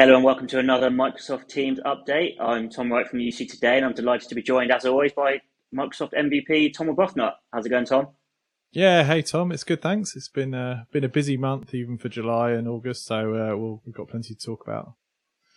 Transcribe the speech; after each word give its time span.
Hello 0.00 0.14
and 0.14 0.24
welcome 0.24 0.46
to 0.46 0.58
another 0.58 0.88
Microsoft 0.88 1.48
Teams 1.48 1.78
update. 1.80 2.40
I'm 2.40 2.70
Tom 2.70 2.90
Wright 2.90 3.06
from 3.06 3.18
UC 3.18 3.50
Today, 3.50 3.76
and 3.76 3.84
I'm 3.84 3.92
delighted 3.92 4.30
to 4.30 4.34
be 4.34 4.40
joined, 4.40 4.72
as 4.72 4.86
always, 4.86 5.12
by 5.12 5.42
Microsoft 5.74 6.14
MVP 6.14 6.72
Tom 6.72 6.86
Arbuthnot. 6.86 7.34
How's 7.52 7.66
it 7.66 7.68
going, 7.68 7.84
Tom? 7.84 8.08
Yeah, 8.72 9.04
hey 9.04 9.20
Tom, 9.20 9.52
it's 9.52 9.62
good. 9.62 9.82
Thanks. 9.82 10.16
It's 10.16 10.30
been 10.30 10.54
uh, 10.54 10.84
been 10.90 11.04
a 11.04 11.08
busy 11.10 11.36
month, 11.36 11.74
even 11.74 11.98
for 11.98 12.08
July 12.08 12.52
and 12.52 12.66
August, 12.66 13.04
so 13.04 13.34
uh, 13.34 13.54
we'll, 13.54 13.82
we've 13.84 13.94
got 13.94 14.08
plenty 14.08 14.34
to 14.34 14.40
talk 14.40 14.66
about. 14.66 14.94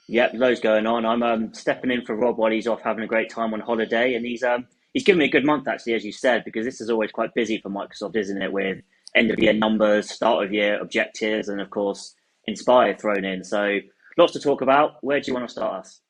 Yep, 0.09 0.34
loads 0.34 0.60
going 0.60 0.88
on. 0.88 1.05
I'm 1.05 1.23
um, 1.23 1.54
stepping 1.54 1.91
in 1.91 2.04
for 2.04 2.14
Rob 2.14 2.38
while 2.38 2.52
he's 2.52 2.68
off 2.68 2.82
having 2.82 3.05
a 3.05 3.07
great 3.07 3.30
time 3.30 3.54
on 3.54 3.62
holiday, 3.62 4.16
and 4.16 4.25
he's 4.25 4.44
um, 4.44 4.68
he's 4.91 5.05
given 5.05 5.20
me 5.20 5.25
a 5.28 5.32
good 5.32 5.46
month 5.46 5.70
actually, 5.70 5.94
as 5.94 6.04
you 6.04 6.12
said, 6.12 6.44
because 6.44 6.66
this 6.66 6.82
is 6.82 6.89
always 6.89 7.14
quite 7.14 7.34
busy 7.34 7.62
for 7.62 7.70
Microsoft, 7.70 8.18
isn't 8.18 8.41
it? 8.41 8.52
With 8.52 8.80
end 9.16 9.32
of 9.32 9.40
year 9.40 9.54
numbers, 9.54 10.10
start 10.10 10.44
of 10.44 10.52
year 10.52 10.82
objectives, 10.82 11.48
and 11.48 11.62
of 11.62 11.70
course 11.70 12.13
Inspire 12.46 12.94
thrown 12.98 13.23
in. 13.23 13.44
So 13.44 13.80
lots 14.17 14.34
to 14.34 14.40
talk 14.40 14.62
about. 14.62 14.95
Where 15.02 15.20
do 15.20 15.27
you 15.27 15.34
want 15.34 15.48
to 15.48 15.52
start 15.52 15.85
us? 15.85 16.02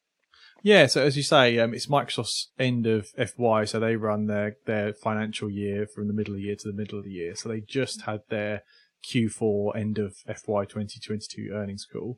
Yeah, 0.61 0.85
so 0.85 1.03
as 1.03 1.17
you 1.17 1.23
say, 1.23 1.59
um, 1.59 1.73
it's 1.73 1.87
Microsoft's 1.87 2.51
end 2.57 2.87
of 2.87 3.09
FY, 3.09 3.65
so 3.65 3.79
they 3.81 3.97
run 3.97 4.27
their, 4.27 4.55
their 4.65 4.93
financial 4.93 5.49
year 5.49 5.85
from 5.85 6.07
the 6.07 6.13
middle 6.13 6.33
of 6.33 6.37
the 6.37 6.45
year 6.45 6.55
to 6.55 6.71
the 6.71 6.77
middle 6.77 6.97
of 6.97 7.03
the 7.03 7.11
year. 7.11 7.35
So 7.35 7.49
they 7.49 7.59
just 7.59 8.03
had 8.03 8.21
their 8.29 8.63
Q4 9.03 9.75
end 9.75 9.97
of 9.97 10.15
FY 10.25 10.63
2022 10.63 11.51
earnings 11.53 11.85
call. 11.85 12.17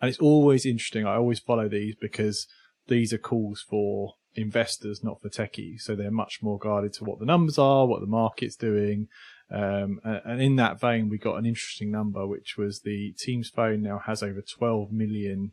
And 0.00 0.10
it's 0.10 0.18
always 0.18 0.66
interesting. 0.66 1.06
I 1.06 1.16
always 1.16 1.40
follow 1.40 1.70
these 1.70 1.94
because 1.98 2.46
these 2.86 3.14
are 3.14 3.18
calls 3.18 3.64
for 3.66 4.16
investors, 4.34 5.02
not 5.02 5.22
for 5.22 5.30
techies. 5.30 5.80
So 5.80 5.96
they're 5.96 6.10
much 6.10 6.40
more 6.42 6.58
guided 6.58 6.92
to 6.94 7.04
what 7.04 7.18
the 7.18 7.24
numbers 7.24 7.58
are, 7.58 7.86
what 7.86 8.00
the 8.00 8.06
market's 8.06 8.56
doing. 8.56 9.08
Um, 9.50 10.00
and 10.04 10.42
in 10.42 10.56
that 10.56 10.80
vein, 10.80 11.08
we 11.08 11.18
got 11.18 11.36
an 11.36 11.46
interesting 11.46 11.90
number, 11.90 12.26
which 12.26 12.56
was 12.56 12.80
the 12.80 13.12
Teams 13.18 13.48
phone 13.48 13.82
now 13.82 14.00
has 14.04 14.22
over 14.22 14.42
12 14.42 14.90
million 14.90 15.52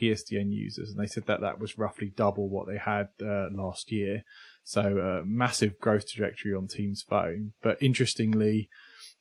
PSTN 0.00 0.52
users, 0.52 0.90
and 0.90 0.98
they 0.98 1.06
said 1.06 1.26
that 1.26 1.40
that 1.40 1.58
was 1.58 1.78
roughly 1.78 2.12
double 2.16 2.48
what 2.48 2.66
they 2.66 2.78
had 2.78 3.08
uh, 3.22 3.48
last 3.52 3.92
year. 3.92 4.24
So 4.64 4.98
uh, 4.98 5.24
massive 5.24 5.78
growth 5.78 6.08
trajectory 6.08 6.54
on 6.54 6.68
Teams 6.68 7.02
phone. 7.02 7.52
But 7.62 7.82
interestingly, 7.82 8.70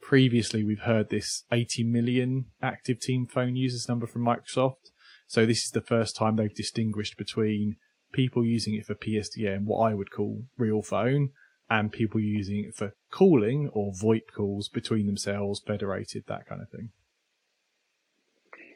previously 0.02 0.64
we've 0.64 0.80
heard 0.80 1.10
this 1.10 1.44
80 1.52 1.84
million 1.84 2.46
active 2.62 3.00
Team 3.00 3.26
phone 3.26 3.56
users 3.56 3.88
number 3.88 4.08
from 4.08 4.26
Microsoft. 4.26 4.92
So 5.28 5.46
this 5.46 5.64
is 5.64 5.72
the 5.72 5.82
first 5.82 6.16
time 6.16 6.36
they've 6.36 6.54
distinguished 6.54 7.18
between 7.18 7.78
people 8.12 8.46
using 8.46 8.76
it 8.76 8.86
for 8.86 8.96
PSTN, 8.96 9.66
what 9.66 9.80
I 9.80 9.94
would 9.94 10.12
call 10.12 10.44
real 10.58 10.82
phone, 10.82 11.32
and 11.74 11.92
people 11.92 12.20
using 12.20 12.66
it 12.66 12.76
for 12.76 12.94
calling 13.10 13.68
or 13.74 13.92
VoIP 13.92 14.32
calls 14.36 14.70
between 14.70 15.08
themselves, 15.08 15.60
federated, 15.66 16.24
that 16.28 16.48
kind 16.48 16.62
of 16.62 16.70
thing. 16.70 16.90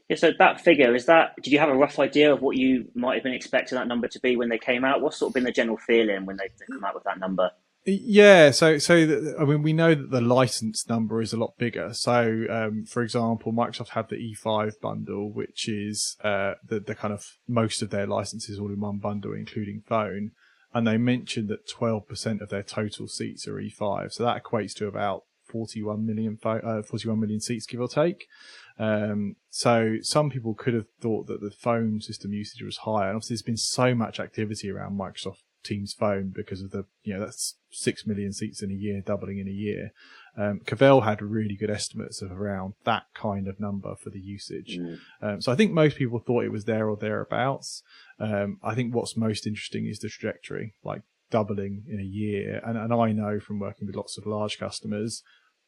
Yeah, 0.09 0.15
so 0.15 0.31
that 0.39 0.61
figure 0.61 0.95
is 0.95 1.05
that. 1.05 1.35
Did 1.43 1.53
you 1.53 1.59
have 1.59 1.69
a 1.69 1.75
rough 1.75 1.99
idea 1.99 2.33
of 2.33 2.41
what 2.41 2.57
you 2.57 2.87
might 2.95 3.15
have 3.15 3.23
been 3.23 3.35
expecting 3.35 3.77
that 3.77 3.87
number 3.87 4.07
to 4.07 4.19
be 4.19 4.35
when 4.35 4.49
they 4.49 4.57
came 4.57 4.83
out? 4.83 5.01
What's 5.01 5.17
sort 5.17 5.29
of 5.29 5.35
been 5.35 5.43
the 5.43 5.51
general 5.51 5.77
feeling 5.77 6.25
when 6.25 6.37
they, 6.37 6.49
they 6.59 6.65
come 6.65 6.83
out 6.83 6.95
with 6.95 7.03
that 7.03 7.19
number? 7.19 7.51
Yeah, 7.85 8.51
so 8.51 8.79
so 8.79 9.05
the, 9.05 9.35
I 9.39 9.45
mean 9.45 9.61
we 9.61 9.71
know 9.71 9.95
that 9.95 10.11
the 10.11 10.19
license 10.19 10.89
number 10.89 11.21
is 11.21 11.33
a 11.33 11.37
lot 11.37 11.53
bigger. 11.57 11.93
So 11.93 12.45
um, 12.49 12.85
for 12.85 13.03
example, 13.03 13.53
Microsoft 13.53 13.89
had 13.89 14.09
the 14.09 14.15
E5 14.15 14.79
bundle, 14.81 15.31
which 15.31 15.69
is 15.69 16.17
uh, 16.23 16.55
the 16.67 16.79
the 16.79 16.95
kind 16.95 17.13
of 17.13 17.37
most 17.47 17.81
of 17.81 17.91
their 17.91 18.07
licenses 18.07 18.59
all 18.59 18.69
in 18.69 18.79
one 18.79 18.97
bundle, 18.97 19.33
including 19.33 19.83
phone. 19.85 20.31
And 20.77 20.85
they 20.85 20.97
mentioned 20.97 21.49
that 21.49 21.67
12% 21.67 22.39
of 22.39 22.49
their 22.49 22.61
total 22.61 23.07
seats 23.07 23.47
are 23.47 23.55
E5, 23.55 24.11
so 24.11 24.23
that 24.23 24.43
equates 24.43 24.75
to 24.75 24.85
about 24.85 25.23
41 25.49 26.05
million 26.05 26.37
uh, 26.45 26.83
41 26.83 27.19
million 27.19 27.41
seats, 27.41 27.65
give 27.65 27.81
or 27.81 27.87
take. 27.87 28.27
Um, 28.77 29.37
so 29.49 29.95
some 30.03 30.29
people 30.29 30.53
could 30.53 30.75
have 30.75 30.85
thought 31.01 31.25
that 31.25 31.41
the 31.41 31.49
phone 31.49 31.99
system 31.99 32.31
usage 32.31 32.61
was 32.61 32.77
higher. 32.77 33.07
And 33.07 33.15
obviously, 33.15 33.33
there's 33.33 33.41
been 33.41 33.57
so 33.57 33.95
much 33.95 34.19
activity 34.19 34.69
around 34.69 34.99
Microsoft 34.99 35.41
Teams 35.63 35.93
Phone 35.93 36.31
because 36.35 36.61
of 36.61 36.71
the, 36.71 36.85
you 37.03 37.13
know, 37.13 37.19
that's 37.19 37.55
six 37.69 38.05
million 38.05 38.33
seats 38.33 38.61
in 38.61 38.71
a 38.71 38.75
year, 38.75 39.01
doubling 39.05 39.39
in 39.39 39.47
a 39.47 39.51
year. 39.51 39.91
Um, 40.37 40.61
Cavell 40.65 41.01
had 41.01 41.21
really 41.21 41.55
good 41.55 41.71
estimates 41.71 42.21
of 42.21 42.31
around 42.31 42.73
that 42.83 43.03
kind 43.13 43.47
of 43.47 43.59
number 43.59 43.95
for 43.95 44.09
the 44.09 44.19
usage. 44.19 44.77
Mm. 44.77 44.99
Um, 45.21 45.41
so 45.41 45.51
I 45.51 45.55
think 45.55 45.71
most 45.71 45.97
people 45.97 46.19
thought 46.19 46.45
it 46.45 46.51
was 46.51 46.65
there 46.65 46.89
or 46.89 46.95
thereabouts. 46.95 47.81
Um, 48.19 48.59
I 48.63 48.75
think 48.75 48.93
what's 48.93 49.17
most 49.17 49.47
interesting 49.47 49.87
is 49.87 49.99
the 49.99 50.09
trajectory, 50.09 50.75
like 50.83 51.01
doubling 51.31 51.83
in 51.87 51.99
a 51.99 52.03
year. 52.03 52.61
And, 52.63 52.77
and 52.77 52.93
I 52.93 53.11
know 53.11 53.39
from 53.39 53.59
working 53.59 53.87
with 53.87 53.95
lots 53.95 54.17
of 54.17 54.25
large 54.25 54.59
customers 54.59 55.23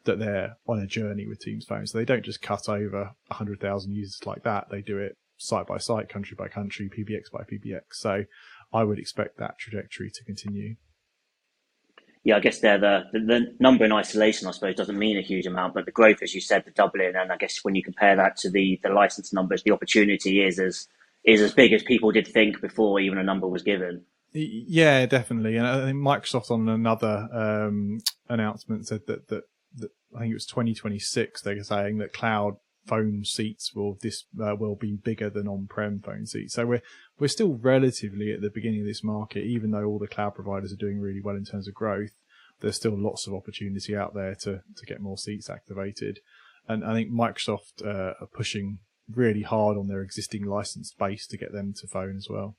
that 0.06 0.20
they're 0.20 0.56
on 0.68 0.80
a 0.80 0.88
journey 0.88 1.28
with 1.28 1.40
Teams 1.40 1.66
Phone. 1.66 1.86
So 1.86 1.98
they 1.98 2.06
don't 2.06 2.24
just 2.24 2.42
cut 2.42 2.70
over 2.70 3.12
100,000 3.28 3.92
users 3.92 4.26
like 4.26 4.44
that. 4.44 4.68
They 4.70 4.82
do 4.82 4.98
it 4.98 5.18
site 5.38 5.68
by 5.68 5.78
site, 5.78 6.10
country 6.10 6.36
by 6.38 6.48
country, 6.48 6.90
PBX 6.90 7.32
by 7.32 7.44
PBX. 7.44 7.82
So 7.94 8.26
I 8.72 8.84
would 8.84 9.00
expect 9.00 9.38
that 9.38 9.58
trajectory 9.58 10.12
to 10.12 10.24
continue. 10.24 10.76
Yeah, 12.24 12.36
I 12.36 12.42
guess 12.42 12.60
they're 12.60 12.78
the, 12.78 13.04
the, 13.14 13.20
the 13.20 13.56
number 13.60 13.86
in 13.86 13.94
isolation, 13.94 14.48
I 14.48 14.52
suppose, 14.52 14.76
doesn't 14.76 15.00
mean 15.00 15.18
a 15.18 15.22
huge 15.22 15.46
amount, 15.46 15.74
but 15.74 15.86
the 15.86 15.92
growth, 15.92 16.22
as 16.22 16.36
you 16.36 16.42
said, 16.42 16.66
the 16.66 16.72
doubling, 16.72 17.14
and 17.16 17.32
I 17.32 17.38
guess 17.38 17.60
when 17.64 17.76
you 17.76 17.84
compare 17.84 18.16
that 18.16 18.36
to 18.38 18.50
the 18.50 18.80
the 18.84 18.90
license 18.90 19.32
numbers, 19.32 19.64
the 19.64 19.72
opportunity 19.72 20.44
is 20.44 20.60
as 20.60 20.88
is 21.24 21.42
as 21.42 21.54
big 21.54 21.74
as 21.74 21.82
people 21.82 22.12
did 22.12 22.28
think 22.28 22.60
before 22.62 23.00
even 23.00 23.18
a 23.18 23.24
number 23.24 23.48
was 23.48 23.64
given. 23.64 24.04
Yeah, 24.34 25.06
definitely, 25.06 25.56
and 25.56 25.66
I 25.66 25.86
think 25.86 25.98
Microsoft 25.98 26.52
on 26.52 26.68
another 26.68 27.28
um, 27.32 28.00
announcement 28.28 28.88
said 28.88 29.08
that, 29.08 29.30
that 29.30 29.44
that 29.78 29.92
I 30.16 30.20
think 30.20 30.32
it 30.32 30.36
was 30.36 30.46
2026. 30.46 31.42
They're 31.42 31.64
saying 31.64 32.00
that 32.00 32.14
cloud 32.14 32.58
phone 32.90 33.24
seats 33.24 33.74
will 33.76 33.98
this 34.02 34.26
uh, 34.44 34.56
will 34.56 34.76
be 34.76 34.96
bigger 34.96 35.30
than 35.30 35.48
on-prem 35.48 36.00
phone 36.00 36.26
seats. 36.26 36.54
So 36.56 36.66
we're 36.66 36.82
we're 37.20 37.28
still 37.28 37.54
relatively 37.54 38.34
at 38.34 38.42
the 38.42 38.50
beginning 38.50 38.82
of 38.82 38.88
this 38.88 39.04
market, 39.04 39.44
even 39.44 39.72
though 39.72 39.86
all 39.86 40.00
the 40.00 40.08
cloud 40.16 40.34
providers 40.36 40.74
are 40.74 40.84
doing 40.86 41.00
really 41.00 41.22
well 41.22 41.36
in 41.36 41.46
terms 41.46 41.68
of 41.68 41.74
growth. 41.74 42.16
There's 42.62 42.76
still 42.76 42.98
lots 42.98 43.28
of 43.28 43.34
opportunity 43.34 43.96
out 43.96 44.14
there 44.14 44.36
to 44.44 44.52
to 44.76 44.86
get 44.86 45.00
more 45.02 45.18
seats 45.18 45.50
activated, 45.50 46.20
and 46.68 46.84
I 46.84 46.94
think 46.94 47.12
Microsoft 47.12 47.86
uh, 47.86 48.14
are 48.20 48.34
pushing 48.34 48.80
really 49.14 49.44
hard 49.44 49.78
on 49.78 49.88
their 49.88 50.02
existing 50.02 50.46
licensed 50.46 50.98
base 50.98 51.26
to 51.28 51.38
get 51.38 51.52
them 51.52 51.74
to 51.80 51.88
phone 51.88 52.18
as 52.18 52.28
well. 52.30 52.56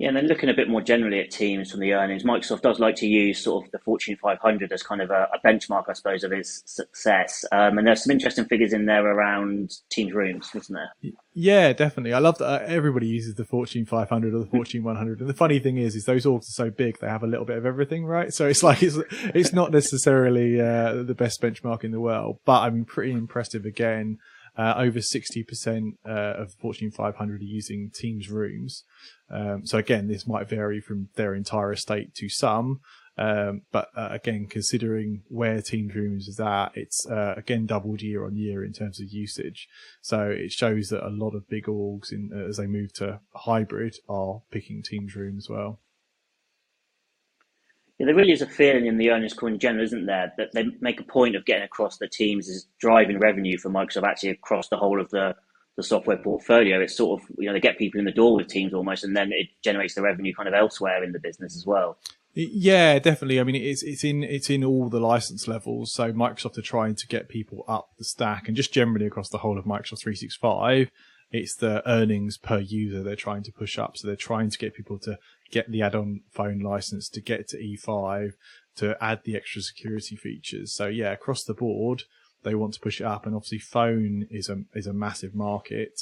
Yeah, 0.00 0.08
and 0.08 0.16
then 0.16 0.28
looking 0.28 0.48
a 0.48 0.54
bit 0.54 0.70
more 0.70 0.80
generally 0.80 1.20
at 1.20 1.30
teams 1.30 1.70
from 1.70 1.80
the 1.80 1.92
earnings, 1.92 2.24
Microsoft 2.24 2.62
does 2.62 2.80
like 2.80 2.96
to 2.96 3.06
use 3.06 3.44
sort 3.44 3.66
of 3.66 3.70
the 3.70 3.78
Fortune 3.80 4.16
500 4.16 4.72
as 4.72 4.82
kind 4.82 5.02
of 5.02 5.10
a, 5.10 5.28
a 5.34 5.46
benchmark, 5.46 5.90
I 5.90 5.92
suppose, 5.92 6.24
of 6.24 6.32
its 6.32 6.62
success. 6.64 7.44
Um, 7.52 7.76
and 7.76 7.86
there's 7.86 8.04
some 8.04 8.10
interesting 8.10 8.46
figures 8.46 8.72
in 8.72 8.86
there 8.86 9.04
around 9.04 9.74
Teams 9.90 10.14
rooms, 10.14 10.48
isn't 10.54 10.74
there? 10.74 11.12
Yeah, 11.34 11.74
definitely. 11.74 12.14
I 12.14 12.18
love 12.18 12.38
that 12.38 12.62
uh, 12.62 12.64
everybody 12.64 13.08
uses 13.08 13.34
the 13.34 13.44
Fortune 13.44 13.84
500 13.84 14.32
or 14.32 14.38
the 14.38 14.46
Fortune 14.50 14.84
100. 14.84 15.20
And 15.20 15.28
the 15.28 15.34
funny 15.34 15.58
thing 15.58 15.76
is, 15.76 15.94
is 15.94 16.06
those 16.06 16.24
orgs 16.24 16.48
are 16.48 16.54
so 16.54 16.70
big, 16.70 16.98
they 17.00 17.06
have 17.06 17.22
a 17.22 17.26
little 17.26 17.44
bit 17.44 17.58
of 17.58 17.66
everything, 17.66 18.06
right? 18.06 18.32
So 18.32 18.46
it's 18.46 18.62
like, 18.62 18.82
it's, 18.82 18.96
it's 19.34 19.52
not 19.52 19.70
necessarily 19.70 20.58
uh, 20.62 21.02
the 21.02 21.14
best 21.14 21.42
benchmark 21.42 21.84
in 21.84 21.90
the 21.90 22.00
world, 22.00 22.38
but 22.46 22.62
I'm 22.62 22.86
pretty 22.86 23.12
impressive 23.12 23.66
again. 23.66 24.16
Uh, 24.56 24.74
over 24.76 24.98
60% 24.98 25.92
uh, 26.06 26.10
of 26.10 26.54
Fortune 26.54 26.90
500 26.90 27.40
are 27.40 27.44
using 27.44 27.90
Teams 27.94 28.28
rooms. 28.28 28.84
Um, 29.30 29.64
so 29.64 29.78
again, 29.78 30.08
this 30.08 30.26
might 30.26 30.48
vary 30.48 30.80
from 30.80 31.08
their 31.14 31.34
entire 31.34 31.72
estate 31.72 32.14
to 32.16 32.28
some. 32.28 32.80
Um, 33.20 33.62
but 33.70 33.88
uh, 33.94 34.08
again, 34.10 34.46
considering 34.48 35.22
where 35.28 35.60
Teams 35.60 35.94
Rooms 35.94 36.26
is 36.26 36.40
at, 36.40 36.70
it's 36.74 37.06
uh, 37.06 37.34
again 37.36 37.66
doubled 37.66 38.00
year 38.00 38.24
on 38.24 38.34
year 38.34 38.64
in 38.64 38.72
terms 38.72 38.98
of 38.98 39.10
usage. 39.10 39.68
So 40.00 40.30
it 40.30 40.52
shows 40.52 40.88
that 40.88 41.06
a 41.06 41.10
lot 41.10 41.34
of 41.34 41.48
big 41.48 41.66
orgs, 41.66 42.12
in, 42.12 42.30
uh, 42.34 42.48
as 42.48 42.56
they 42.56 42.66
move 42.66 42.94
to 42.94 43.20
hybrid, 43.34 43.96
are 44.08 44.40
picking 44.50 44.82
Teams 44.82 45.14
Room 45.14 45.36
as 45.36 45.48
well. 45.50 45.80
Yeah, 48.00 48.06
there 48.06 48.14
really 48.14 48.32
is 48.32 48.40
a 48.40 48.46
feeling 48.46 48.86
in 48.86 48.96
the 48.96 49.10
earnings 49.10 49.34
call 49.34 49.50
in 49.50 49.58
general, 49.58 49.84
isn't 49.84 50.06
there, 50.06 50.32
that 50.38 50.52
they 50.54 50.64
make 50.80 51.00
a 51.00 51.04
point 51.04 51.36
of 51.36 51.44
getting 51.44 51.64
across 51.64 51.98
the 51.98 52.08
teams 52.08 52.48
is 52.48 52.66
driving 52.80 53.18
revenue 53.18 53.58
for 53.58 53.68
Microsoft 53.68 54.08
actually 54.08 54.30
across 54.30 54.70
the 54.70 54.78
whole 54.78 54.98
of 54.98 55.10
the 55.10 55.36
the 55.76 55.82
software 55.82 56.16
portfolio, 56.16 56.80
it's 56.80 56.96
sort 56.96 57.20
of 57.20 57.28
you 57.38 57.46
know 57.46 57.52
they 57.52 57.60
get 57.60 57.78
people 57.78 57.98
in 57.98 58.06
the 58.06 58.12
door 58.12 58.36
with 58.36 58.48
teams 58.48 58.72
almost, 58.72 59.04
and 59.04 59.14
then 59.14 59.30
it 59.32 59.48
generates 59.62 59.94
the 59.94 60.02
revenue 60.02 60.34
kind 60.34 60.48
of 60.48 60.54
elsewhere 60.54 61.04
in 61.04 61.12
the 61.12 61.18
business 61.18 61.54
as 61.54 61.66
well. 61.66 61.98
Yeah, 62.32 62.98
definitely. 62.98 63.38
I 63.38 63.44
mean, 63.44 63.56
it's 63.56 63.82
it's 63.82 64.02
in 64.02 64.24
it's 64.24 64.48
in 64.48 64.64
all 64.64 64.88
the 64.88 65.00
license 65.00 65.46
levels. 65.46 65.92
So 65.92 66.10
Microsoft 66.12 66.56
are 66.56 66.62
trying 66.62 66.94
to 66.94 67.06
get 67.06 67.28
people 67.28 67.64
up 67.68 67.90
the 67.98 68.04
stack, 68.04 68.48
and 68.48 68.56
just 68.56 68.72
generally 68.72 69.06
across 69.06 69.28
the 69.28 69.38
whole 69.38 69.58
of 69.58 69.64
Microsoft 69.64 70.00
365, 70.00 70.90
it's 71.30 71.54
the 71.54 71.88
earnings 71.88 72.38
per 72.38 72.58
user 72.58 73.02
they're 73.02 73.16
trying 73.16 73.42
to 73.44 73.52
push 73.52 73.78
up. 73.78 73.96
So 73.96 74.06
they're 74.06 74.16
trying 74.16 74.50
to 74.50 74.58
get 74.58 74.74
people 74.74 74.98
to 75.00 75.18
get 75.50 75.70
the 75.70 75.82
add-on 75.82 76.22
phone 76.30 76.60
license, 76.60 77.08
to 77.10 77.20
get 77.20 77.48
to 77.48 77.58
E5, 77.58 78.32
to 78.76 78.96
add 79.00 79.20
the 79.24 79.36
extra 79.36 79.62
security 79.62 80.16
features. 80.16 80.72
So 80.72 80.86
yeah, 80.86 81.12
across 81.12 81.44
the 81.44 81.54
board, 81.54 82.04
they 82.42 82.54
want 82.54 82.74
to 82.74 82.80
push 82.80 83.00
it 83.00 83.04
up. 83.04 83.26
And 83.26 83.34
obviously, 83.34 83.58
phone 83.58 84.26
is 84.30 84.48
a 84.48 84.62
is 84.74 84.86
a 84.86 84.92
massive 84.92 85.34
market, 85.34 86.00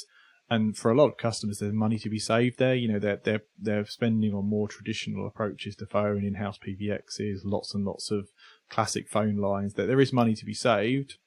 and 0.49 0.75
for 0.75 0.89
a 0.89 0.95
lot 0.95 1.09
of 1.09 1.17
customers, 1.17 1.59
there's 1.59 1.73
money 1.73 1.99
to 1.99 2.09
be 2.09 2.19
saved 2.19 2.57
there. 2.57 2.75
You 2.75 2.87
know, 2.93 2.99
they're 2.99 3.21
they're 3.23 3.43
they're 3.57 3.85
spending 3.85 4.33
on 4.33 4.49
more 4.49 4.67
traditional 4.67 5.27
approaches 5.27 5.75
to 5.77 5.85
phone, 5.85 6.23
in-house 6.23 6.57
PBXs, 6.57 7.41
lots 7.43 7.73
and 7.73 7.85
lots 7.85 8.09
of 8.11 8.29
classic 8.69 9.09
phone 9.09 9.37
lines. 9.37 9.73
That 9.75 9.87
there 9.87 10.01
is 10.01 10.13
money 10.13 10.35
to 10.35 10.45
be 10.45 10.53
saved 10.53 11.17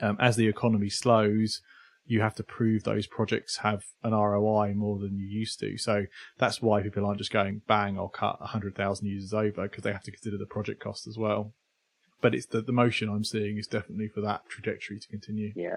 um, 0.00 0.16
as 0.20 0.36
the 0.36 0.46
economy 0.46 0.90
slows. 0.90 1.60
You 2.04 2.20
have 2.20 2.34
to 2.34 2.42
prove 2.42 2.84
those 2.84 3.06
projects 3.06 3.58
have 3.58 3.84
an 4.02 4.12
ROI 4.12 4.74
more 4.74 4.98
than 4.98 5.18
you 5.18 5.26
used 5.26 5.60
to. 5.60 5.78
So 5.78 6.06
that's 6.38 6.60
why 6.60 6.82
people 6.82 7.06
aren't 7.06 7.18
just 7.18 7.32
going 7.32 7.62
bang, 7.66 7.98
I'll 7.98 8.08
cut 8.08 8.40
100,000 8.40 9.06
users 9.06 9.32
over 9.32 9.62
because 9.62 9.84
they 9.84 9.92
have 9.92 10.02
to 10.04 10.10
consider 10.10 10.36
the 10.36 10.46
project 10.46 10.82
cost 10.82 11.06
as 11.06 11.16
well. 11.16 11.54
But 12.20 12.34
it's 12.34 12.46
the, 12.46 12.60
the 12.60 12.72
motion 12.72 13.08
I'm 13.08 13.24
seeing 13.24 13.58
is 13.58 13.66
definitely 13.66 14.08
for 14.08 14.20
that 14.20 14.48
trajectory 14.48 14.98
to 14.98 15.08
continue. 15.08 15.52
Yeah. 15.54 15.76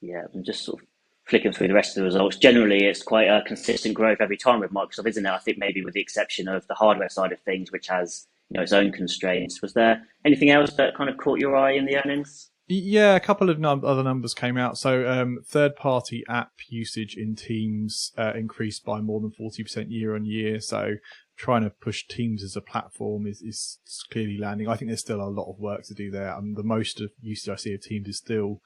Yeah. 0.00 0.24
I'm 0.34 0.44
just 0.44 0.64
sort 0.64 0.82
of 0.82 0.88
flicking 1.24 1.52
through 1.52 1.68
the 1.68 1.74
rest 1.74 1.96
of 1.96 2.02
the 2.02 2.06
results. 2.06 2.36
Generally, 2.36 2.84
it's 2.84 3.02
quite 3.02 3.28
a 3.28 3.42
consistent 3.46 3.94
growth 3.94 4.20
every 4.20 4.36
time 4.36 4.60
with 4.60 4.72
Microsoft, 4.72 5.06
isn't 5.06 5.26
it? 5.26 5.30
I 5.30 5.38
think 5.38 5.58
maybe 5.58 5.84
with 5.84 5.94
the 5.94 6.00
exception 6.00 6.48
of 6.48 6.66
the 6.66 6.74
hardware 6.74 7.08
side 7.08 7.32
of 7.32 7.40
things, 7.40 7.70
which 7.70 7.88
has 7.88 8.26
you 8.50 8.58
know 8.58 8.62
its 8.62 8.72
own 8.72 8.92
constraints. 8.92 9.62
Was 9.62 9.74
there 9.74 10.02
anything 10.24 10.50
else 10.50 10.74
that 10.74 10.96
kind 10.96 11.08
of 11.08 11.16
caught 11.16 11.38
your 11.38 11.56
eye 11.56 11.72
in 11.72 11.86
the 11.86 11.96
earnings? 11.96 12.50
Yeah, 12.68 13.16
a 13.16 13.20
couple 13.20 13.50
of 13.50 13.58
num- 13.58 13.84
other 13.84 14.02
numbers 14.02 14.34
came 14.34 14.56
out. 14.56 14.78
So, 14.78 15.08
um, 15.08 15.40
third-party 15.44 16.24
app 16.28 16.52
usage 16.68 17.16
in 17.16 17.34
Teams 17.34 18.12
uh, 18.16 18.32
increased 18.34 18.84
by 18.84 19.00
more 19.00 19.20
than 19.20 19.30
forty 19.30 19.62
percent 19.62 19.90
year 19.90 20.14
on 20.14 20.24
year. 20.24 20.60
So, 20.60 20.94
trying 21.36 21.64
to 21.64 21.70
push 21.70 22.06
Teams 22.06 22.42
as 22.44 22.56
a 22.56 22.60
platform 22.60 23.26
is, 23.26 23.42
is 23.42 23.78
clearly 24.10 24.38
landing. 24.38 24.68
I 24.68 24.76
think 24.76 24.90
there's 24.90 25.00
still 25.00 25.20
a 25.20 25.26
lot 25.28 25.50
of 25.50 25.58
work 25.58 25.82
to 25.84 25.94
do 25.94 26.10
there. 26.10 26.32
Um, 26.32 26.54
the 26.54 26.62
most 26.62 27.00
of 27.00 27.10
usage 27.20 27.48
I 27.48 27.56
see 27.56 27.74
of 27.74 27.82
Teams 27.82 28.08
is 28.08 28.18
still 28.18 28.60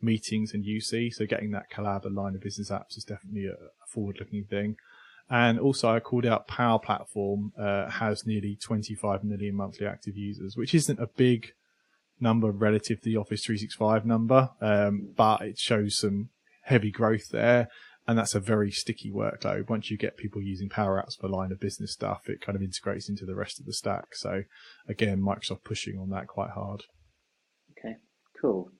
meetings 0.00 0.54
and 0.54 0.64
UC. 0.64 1.12
So, 1.12 1.26
getting 1.26 1.50
that 1.50 1.70
collab 1.70 2.04
line 2.14 2.36
of 2.36 2.40
business 2.40 2.70
apps 2.70 2.96
is 2.96 3.04
definitely 3.04 3.46
a, 3.46 3.54
a 3.54 3.86
forward-looking 3.88 4.44
thing. 4.44 4.76
And 5.28 5.58
also, 5.58 5.90
I 5.90 6.00
called 6.00 6.26
out 6.26 6.48
Power 6.48 6.78
Platform 6.78 7.52
uh, 7.58 7.90
has 7.90 8.26
nearly 8.26 8.56
25 8.56 9.22
million 9.22 9.54
monthly 9.54 9.86
active 9.86 10.16
users, 10.16 10.56
which 10.56 10.74
isn't 10.74 10.98
a 10.98 11.06
big 11.06 11.52
number 12.20 12.50
relative 12.50 13.00
to 13.00 13.08
the 13.08 13.16
Office 13.16 13.44
365 13.44 14.04
number, 14.04 14.50
um, 14.60 15.10
but 15.16 15.42
it 15.42 15.58
shows 15.58 15.98
some 15.98 16.30
heavy 16.64 16.90
growth 16.90 17.28
there. 17.30 17.68
And 18.06 18.18
that's 18.18 18.34
a 18.34 18.40
very 18.40 18.70
sticky 18.70 19.12
workload. 19.12 19.68
Once 19.68 19.90
you 19.90 19.96
get 19.96 20.16
people 20.16 20.42
using 20.42 20.68
Power 20.68 21.00
Apps 21.00 21.18
for 21.20 21.28
line 21.28 21.52
of 21.52 21.60
business 21.60 21.92
stuff, 21.92 22.28
it 22.28 22.40
kind 22.40 22.56
of 22.56 22.62
integrates 22.62 23.08
into 23.08 23.24
the 23.24 23.36
rest 23.36 23.60
of 23.60 23.66
the 23.66 23.72
stack. 23.72 24.14
So 24.14 24.42
again, 24.88 25.20
Microsoft 25.20 25.62
pushing 25.64 25.98
on 25.98 26.10
that 26.10 26.26
quite 26.26 26.50
hard. 26.50 26.82
Okay, 27.72 27.96
cool. 28.40 28.72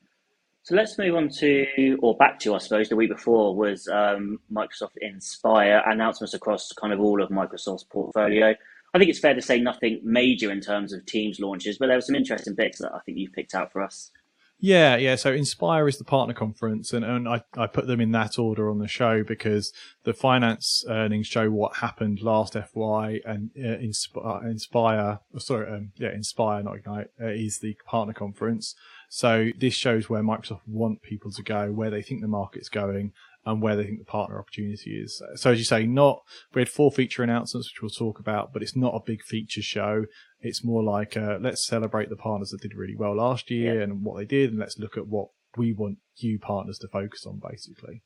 So 0.63 0.75
let's 0.75 0.99
move 0.99 1.15
on 1.15 1.29
to, 1.39 1.99
or 2.03 2.17
back 2.17 2.39
to, 2.41 2.55
I 2.55 2.59
suppose, 2.59 2.89
the 2.89 2.97
week 2.97 3.11
before 3.11 3.55
was 3.55 3.89
um, 3.89 4.39
Microsoft 4.53 4.97
Inspire 5.01 5.83
announcements 5.87 6.35
across 6.35 6.71
kind 6.73 6.93
of 6.93 7.01
all 7.01 7.23
of 7.23 7.31
Microsoft's 7.31 7.85
portfolio. 7.85 8.55
I 8.93 8.99
think 8.99 9.11
it's 9.11 9.21
fair 9.21 9.35
to 9.35 9.43
say 9.43 9.61
nothing 9.61 10.01
major 10.03 10.51
in 10.51 10.61
terms 10.61 10.93
of 10.93 11.07
Teams 11.07 11.39
launches, 11.39 11.79
but 11.79 11.87
there 11.87 11.97
were 11.97 12.03
some 12.03 12.17
interesting 12.17 12.55
bits 12.55 12.79
that 12.79 12.93
I 12.95 12.99
think 13.01 13.19
you 13.19 13.31
picked 13.31 13.55
out 13.55 13.73
for 13.73 13.83
us. 13.83 14.11
Yeah, 14.63 14.97
yeah. 14.97 15.15
So 15.15 15.33
Inspire 15.33 15.89
is 15.89 15.97
the 15.97 16.05
partner 16.05 16.35
conference, 16.35 16.93
and, 16.93 17.03
and 17.03 17.27
I, 17.27 17.43
I 17.57 17.67
put 17.67 17.87
them 17.87 18.01
in 18.01 18.13
that 18.13 18.39
order 18.39 18.71
on 18.71 18.79
the 18.79 18.89
show 18.89 19.25
because 19.25 19.73
the 20.05 20.13
finance 20.13 20.85
earnings 20.87 21.27
show 21.27 21.51
what 21.51 21.77
happened 21.77 22.21
last 22.21 22.53
FY, 22.53 23.21
and 23.25 23.51
uh, 23.59 23.79
Inspire, 23.79 24.47
Inspire, 24.47 25.21
sorry, 25.39 25.71
um, 25.73 25.93
yeah, 25.97 26.13
Inspire, 26.13 26.63
not 26.63 26.77
Ignite, 26.77 27.07
uh, 27.21 27.29
is 27.29 27.61
the 27.61 27.75
partner 27.87 28.13
conference. 28.13 28.75
So 29.09 29.49
this 29.59 29.75
shows 29.75 30.11
where 30.11 30.23
Microsoft 30.23 30.61
want 30.67 31.01
people 31.01 31.33
to 31.33 31.43
go, 31.43 31.73
where 31.73 31.91
they 31.91 32.03
think 32.03 32.21
the 32.21 32.29
market's 32.29 32.69
going, 32.69 33.13
and 33.45 33.63
where 33.63 33.77
they 33.77 33.85
think 33.85 33.99
the 33.99 34.05
partner 34.05 34.39
opportunity 34.39 35.01
is. 35.01 35.23
So 35.37 35.53
as 35.53 35.59
you 35.59 35.65
say, 35.65 35.87
not 35.87 36.21
we 36.55 36.61
had 36.61 36.69
four 36.69 36.93
feature 36.93 37.23
announcements, 37.23 37.71
which 37.71 37.83
we'll 37.83 37.91
talk 37.91 38.19
about, 38.19 38.53
but 38.53 38.63
it's 38.63 38.77
not 38.77 38.95
a 38.95 39.01
big 39.05 39.23
feature 39.23 39.63
show. 39.63 40.05
It's 40.41 40.65
more 40.65 40.83
like 40.83 41.17
uh, 41.17 41.39
let's 41.41 41.67
celebrate 41.67 42.11
the 42.11 42.17
partners 42.17 42.51
that 42.51 42.61
did 42.61 42.75
really 42.75 42.97
well 42.97 43.17
last 43.17 43.51
year 43.51 43.77
yeah. 43.77 43.85
and 43.85 44.05
what 44.05 44.19
they 44.19 44.27
did, 44.27 44.51
and 44.51 44.59
let's 44.59 44.79
look 44.79 44.97
at 44.97 45.07
what 45.07 45.29
we 45.57 45.73
want 45.73 45.99
you 46.17 46.39
partners 46.39 46.79
to 46.79 46.89
focus 46.89 47.27
on, 47.27 47.41
basically. 47.41 48.03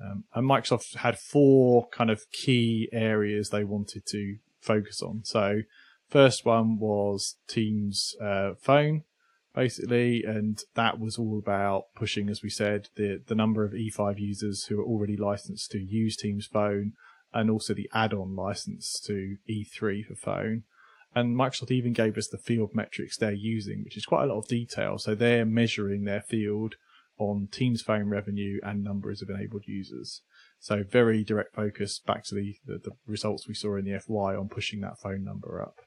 Um, 0.00 0.24
and 0.34 0.48
Microsoft 0.48 0.96
had 0.96 1.18
four 1.18 1.88
kind 1.88 2.10
of 2.10 2.22
key 2.32 2.88
areas 2.92 3.50
they 3.50 3.64
wanted 3.64 4.04
to 4.06 4.36
focus 4.60 5.02
on. 5.02 5.22
So 5.24 5.60
first 6.08 6.44
one 6.44 6.78
was 6.78 7.36
Teams 7.48 8.14
uh, 8.20 8.52
phone 8.60 9.04
basically, 9.54 10.24
and 10.24 10.62
that 10.74 10.98
was 10.98 11.18
all 11.18 11.38
about 11.38 11.86
pushing, 11.94 12.28
as 12.28 12.42
we 12.42 12.50
said, 12.50 12.88
the 12.96 13.22
the 13.26 13.34
number 13.34 13.64
of 13.64 13.72
E5 13.72 14.18
users 14.18 14.64
who 14.64 14.80
are 14.80 14.84
already 14.84 15.16
licensed 15.16 15.70
to 15.72 15.78
use 15.78 16.16
Teams 16.16 16.46
Phone, 16.46 16.92
and 17.32 17.50
also 17.50 17.74
the 17.74 17.90
add-on 17.92 18.36
license 18.36 19.00
to 19.00 19.36
E3 19.48 20.04
for 20.04 20.14
phone. 20.14 20.64
And 21.14 21.36
Microsoft 21.36 21.70
even 21.70 21.92
gave 21.92 22.16
us 22.16 22.28
the 22.28 22.38
field 22.38 22.70
metrics 22.74 23.16
they're 23.16 23.32
using, 23.32 23.84
which 23.84 23.96
is 23.96 24.06
quite 24.06 24.24
a 24.24 24.26
lot 24.26 24.38
of 24.38 24.48
detail. 24.48 24.96
So 24.98 25.14
they're 25.14 25.44
measuring 25.44 26.04
their 26.04 26.22
field 26.22 26.76
on 27.18 27.48
Teams 27.52 27.82
Phone 27.82 28.08
revenue 28.08 28.58
and 28.62 28.82
numbers 28.82 29.20
of 29.20 29.28
enabled 29.28 29.64
users. 29.66 30.22
So 30.58 30.82
very 30.82 31.22
direct 31.22 31.54
focus 31.54 31.98
back 31.98 32.24
to 32.24 32.34
the, 32.34 32.56
the, 32.66 32.78
the 32.78 32.90
results 33.06 33.46
we 33.46 33.54
saw 33.54 33.76
in 33.76 33.84
the 33.84 33.98
FY 33.98 34.34
on 34.34 34.48
pushing 34.48 34.80
that 34.80 34.98
phone 34.98 35.24
number 35.24 35.60
up. 35.60 35.80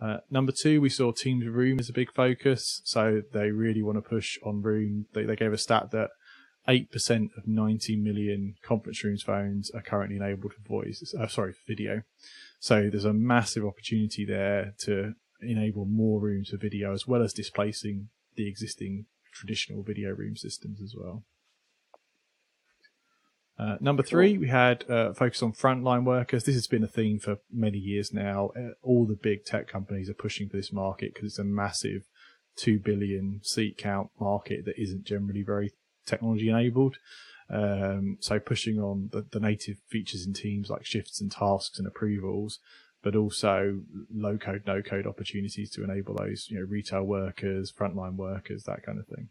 Uh, 0.00 0.18
number 0.30 0.52
two, 0.52 0.80
we 0.80 0.90
saw 0.90 1.10
Teams 1.10 1.46
Room 1.46 1.78
as 1.78 1.88
a 1.88 1.92
big 1.92 2.12
focus, 2.12 2.82
so 2.84 3.22
they 3.32 3.50
really 3.50 3.82
want 3.82 3.96
to 3.96 4.02
push 4.02 4.38
on 4.44 4.62
Room. 4.62 5.06
They, 5.14 5.24
they 5.24 5.36
gave 5.36 5.52
a 5.52 5.58
stat 5.58 5.90
that 5.92 6.10
8% 6.68 7.36
of 7.36 7.46
90 7.46 7.96
million 7.96 8.56
conference 8.62 9.02
rooms 9.04 9.22
phones 9.22 9.70
are 9.70 9.82
currently 9.82 10.16
enabled 10.16 10.52
for 10.52 10.68
voice, 10.68 11.14
uh, 11.18 11.28
sorry, 11.28 11.52
for 11.52 11.60
video. 11.66 12.02
So 12.58 12.88
there's 12.90 13.04
a 13.04 13.12
massive 13.12 13.64
opportunity 13.64 14.24
there 14.24 14.74
to 14.80 15.14
enable 15.40 15.84
more 15.84 16.20
rooms 16.20 16.50
for 16.50 16.56
video 16.56 16.92
as 16.92 17.06
well 17.06 17.22
as 17.22 17.32
displacing 17.32 18.08
the 18.34 18.48
existing 18.48 19.06
traditional 19.32 19.82
video 19.82 20.10
room 20.10 20.36
systems 20.36 20.80
as 20.82 20.94
well. 20.96 21.24
Uh, 23.58 23.76
number 23.80 24.02
three, 24.02 24.36
we 24.36 24.48
had 24.48 24.88
uh, 24.90 25.14
focus 25.14 25.42
on 25.42 25.52
frontline 25.52 26.04
workers. 26.04 26.44
This 26.44 26.54
has 26.56 26.66
been 26.66 26.84
a 26.84 26.88
theme 26.88 27.18
for 27.18 27.38
many 27.50 27.78
years 27.78 28.12
now. 28.12 28.50
Uh, 28.56 28.70
all 28.82 29.06
the 29.06 29.18
big 29.20 29.44
tech 29.44 29.66
companies 29.66 30.10
are 30.10 30.14
pushing 30.14 30.48
for 30.48 30.56
this 30.56 30.72
market 30.72 31.14
because 31.14 31.30
it's 31.30 31.38
a 31.38 31.44
massive 31.44 32.02
2 32.56 32.78
billion 32.78 33.40
seat 33.42 33.78
count 33.78 34.10
market 34.20 34.64
that 34.66 34.80
isn't 34.80 35.04
generally 35.04 35.42
very 35.42 35.72
technology 36.04 36.50
enabled. 36.50 36.96
Um, 37.48 38.18
so 38.20 38.38
pushing 38.38 38.78
on 38.78 39.10
the, 39.12 39.24
the, 39.30 39.40
native 39.40 39.76
features 39.88 40.26
in 40.26 40.32
teams 40.32 40.68
like 40.68 40.84
shifts 40.84 41.20
and 41.20 41.30
tasks 41.30 41.78
and 41.78 41.86
approvals, 41.86 42.58
but 43.02 43.14
also 43.14 43.82
low 44.12 44.36
code, 44.36 44.64
no 44.66 44.82
code 44.82 45.06
opportunities 45.06 45.70
to 45.70 45.84
enable 45.84 46.14
those, 46.14 46.48
you 46.50 46.58
know, 46.58 46.66
retail 46.66 47.04
workers, 47.04 47.72
frontline 47.72 48.16
workers, 48.16 48.64
that 48.64 48.82
kind 48.82 48.98
of 48.98 49.06
thing. 49.06 49.28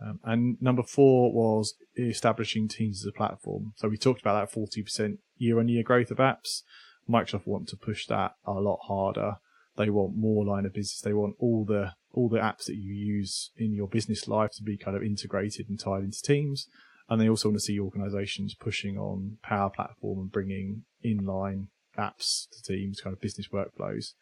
Um, 0.00 0.20
and 0.24 0.60
number 0.60 0.82
four 0.82 1.32
was 1.32 1.74
establishing 1.96 2.68
Teams 2.68 3.02
as 3.02 3.06
a 3.06 3.12
platform. 3.12 3.72
So 3.76 3.88
we 3.88 3.96
talked 3.96 4.20
about 4.20 4.50
that 4.50 4.54
40% 4.54 5.18
year 5.38 5.58
on 5.58 5.68
year 5.68 5.82
growth 5.82 6.10
of 6.10 6.18
apps. 6.18 6.62
Microsoft 7.08 7.46
want 7.46 7.68
to 7.68 7.76
push 7.76 8.06
that 8.06 8.32
a 8.44 8.52
lot 8.52 8.80
harder. 8.88 9.36
They 9.76 9.90
want 9.90 10.16
more 10.16 10.44
line 10.44 10.66
of 10.66 10.72
business. 10.72 11.00
They 11.00 11.12
want 11.12 11.36
all 11.38 11.64
the 11.64 11.92
all 12.12 12.28
the 12.30 12.38
apps 12.38 12.64
that 12.64 12.76
you 12.76 12.94
use 12.94 13.50
in 13.58 13.74
your 13.74 13.86
business 13.86 14.26
life 14.26 14.50
to 14.52 14.62
be 14.62 14.78
kind 14.78 14.96
of 14.96 15.02
integrated 15.02 15.68
and 15.68 15.78
tied 15.78 16.02
into 16.02 16.22
Teams. 16.22 16.66
And 17.08 17.20
they 17.20 17.28
also 17.28 17.50
want 17.50 17.58
to 17.58 17.64
see 17.64 17.78
organizations 17.78 18.54
pushing 18.54 18.96
on 18.96 19.36
Power 19.42 19.70
Platform 19.70 20.18
and 20.18 20.32
bringing 20.32 20.84
inline 21.04 21.68
apps 21.96 22.48
to 22.50 22.62
Teams, 22.62 23.00
kind 23.00 23.14
of 23.14 23.20
business 23.20 23.48
workflows. 23.48 24.14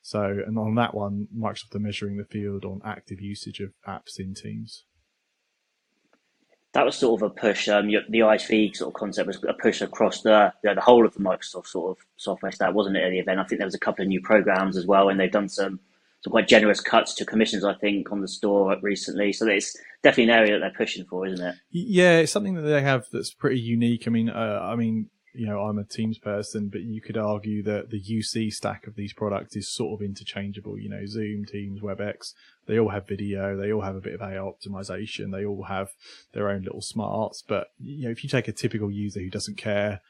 So, 0.00 0.24
and 0.44 0.58
on 0.58 0.74
that 0.76 0.94
one, 0.94 1.28
Microsoft 1.36 1.74
are 1.74 1.78
measuring 1.78 2.16
the 2.16 2.24
field 2.24 2.64
on 2.64 2.80
active 2.84 3.20
usage 3.20 3.60
of 3.60 3.72
apps 3.86 4.18
in 4.18 4.34
Teams 4.34 4.84
that 6.72 6.84
was 6.84 6.96
sort 6.96 7.20
of 7.20 7.30
a 7.30 7.34
push. 7.34 7.68
Um, 7.68 7.88
the 7.88 8.20
ISV 8.20 8.76
sort 8.76 8.88
of 8.88 8.98
concept 8.98 9.26
was 9.26 9.42
a 9.46 9.52
push 9.54 9.82
across 9.82 10.22
the 10.22 10.52
you 10.64 10.70
know, 10.70 10.74
the 10.74 10.80
whole 10.80 11.04
of 11.04 11.14
the 11.14 11.20
Microsoft 11.20 11.66
sort 11.66 11.96
of 11.96 12.04
software 12.16 12.52
stack, 12.52 12.74
wasn't 12.74 12.96
it? 12.96 13.04
At 13.04 13.10
the 13.10 13.18
event, 13.18 13.40
I 13.40 13.44
think 13.44 13.58
there 13.58 13.66
was 13.66 13.74
a 13.74 13.80
couple 13.80 14.02
of 14.02 14.08
new 14.08 14.20
programs 14.20 14.76
as 14.76 14.86
well, 14.86 15.08
and 15.08 15.20
they've 15.20 15.30
done 15.30 15.48
some 15.48 15.80
some 16.22 16.30
quite 16.30 16.48
generous 16.48 16.80
cuts 16.80 17.14
to 17.14 17.24
commissions, 17.24 17.64
I 17.64 17.74
think, 17.74 18.12
on 18.12 18.20
the 18.20 18.28
store 18.28 18.76
recently. 18.80 19.32
So 19.32 19.48
it's 19.48 19.76
definitely 20.02 20.32
an 20.32 20.38
area 20.38 20.52
that 20.52 20.60
they're 20.60 20.78
pushing 20.78 21.04
for, 21.04 21.26
isn't 21.26 21.44
it? 21.44 21.56
Yeah, 21.70 22.18
it's 22.18 22.32
something 22.32 22.54
that 22.54 22.62
they 22.62 22.80
have 22.80 23.06
that's 23.12 23.34
pretty 23.34 23.60
unique. 23.60 24.06
I 24.06 24.10
mean, 24.10 24.30
uh, 24.30 24.60
I 24.62 24.76
mean, 24.76 25.10
you 25.34 25.46
know, 25.46 25.60
I'm 25.60 25.78
a 25.78 25.84
Teams 25.84 26.18
person, 26.18 26.68
but 26.68 26.82
you 26.82 27.00
could 27.00 27.16
argue 27.16 27.62
that 27.62 27.90
the 27.90 28.00
UC 28.00 28.52
stack 28.52 28.86
of 28.86 28.96
these 28.96 29.12
products 29.12 29.56
is 29.56 29.72
sort 29.72 30.00
of 30.00 30.04
interchangeable. 30.04 30.78
You 30.78 30.90
know, 30.90 31.06
Zoom, 31.06 31.44
Teams, 31.44 31.80
WebEx, 31.80 32.34
they 32.66 32.78
all 32.78 32.90
have 32.90 33.08
video, 33.08 33.56
they 33.56 33.72
all 33.72 33.80
have 33.82 33.96
a 33.96 34.00
bit 34.00 34.14
of 34.14 34.22
AI 34.22 34.34
optimization, 34.34 35.32
they 35.32 35.44
all 35.44 35.64
have 35.64 35.88
their 36.32 36.48
own 36.48 36.62
little 36.62 36.82
smarts. 36.82 37.42
But, 37.46 37.68
you 37.78 38.04
know, 38.04 38.10
if 38.10 38.22
you 38.22 38.30
take 38.30 38.48
a 38.48 38.52
typical 38.52 38.90
user 38.90 39.20
who 39.20 39.30
doesn't 39.30 39.56
care, 39.56 40.00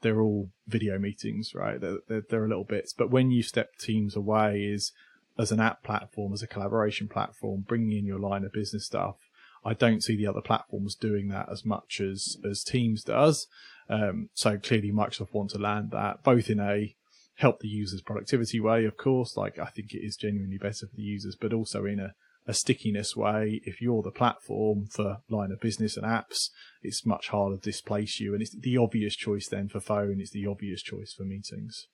they're 0.00 0.20
all 0.20 0.50
video 0.66 0.98
meetings, 0.98 1.54
right? 1.54 1.80
They're, 1.80 1.98
they're, 2.08 2.22
they're 2.28 2.44
a 2.44 2.48
little 2.48 2.64
bits. 2.64 2.92
But 2.92 3.10
when 3.10 3.30
you 3.30 3.42
step 3.42 3.76
Teams 3.78 4.16
away 4.16 4.62
is 4.62 4.92
as 5.38 5.52
an 5.52 5.60
app 5.60 5.82
platform, 5.82 6.32
as 6.32 6.42
a 6.42 6.48
collaboration 6.48 7.08
platform, 7.08 7.64
bringing 7.66 7.96
in 7.96 8.06
your 8.06 8.18
line 8.18 8.44
of 8.44 8.52
business 8.52 8.86
stuff, 8.86 9.16
I 9.64 9.74
don't 9.74 10.02
see 10.02 10.16
the 10.16 10.26
other 10.26 10.40
platforms 10.40 10.96
doing 10.96 11.28
that 11.28 11.48
as 11.50 11.64
much 11.64 12.00
as 12.00 12.36
as 12.48 12.64
Teams 12.64 13.04
does. 13.04 13.46
Um, 13.88 14.28
so 14.34 14.58
clearly, 14.58 14.92
Microsoft 14.92 15.34
want 15.34 15.50
to 15.50 15.58
land 15.58 15.90
that 15.90 16.22
both 16.22 16.48
in 16.48 16.60
a 16.60 16.94
help 17.36 17.60
the 17.60 17.68
users 17.68 18.02
productivity 18.02 18.60
way, 18.60 18.84
of 18.84 18.96
course. 18.96 19.36
Like 19.36 19.58
I 19.58 19.66
think 19.66 19.92
it 19.92 20.04
is 20.04 20.16
genuinely 20.16 20.58
better 20.58 20.86
for 20.86 20.96
the 20.96 21.02
users, 21.02 21.36
but 21.36 21.52
also 21.52 21.84
in 21.84 22.00
a 22.00 22.14
a 22.46 22.52
stickiness 22.52 23.14
way, 23.16 23.60
if 23.64 23.80
you're 23.80 24.02
the 24.02 24.10
platform 24.10 24.86
for 24.86 25.18
line 25.28 25.52
of 25.52 25.60
business 25.60 25.96
and 25.96 26.04
apps, 26.04 26.50
it's 26.82 27.06
much 27.06 27.28
harder 27.28 27.56
to 27.56 27.62
displace 27.62 28.18
you. 28.18 28.32
And 28.32 28.42
it's 28.42 28.54
the 28.54 28.76
obvious 28.76 29.14
choice 29.14 29.48
then 29.48 29.68
for 29.68 29.80
phone, 29.80 30.20
it's 30.20 30.32
the 30.32 30.46
obvious 30.46 30.82
choice 30.82 31.14
for 31.16 31.22
meetings. 31.24 31.86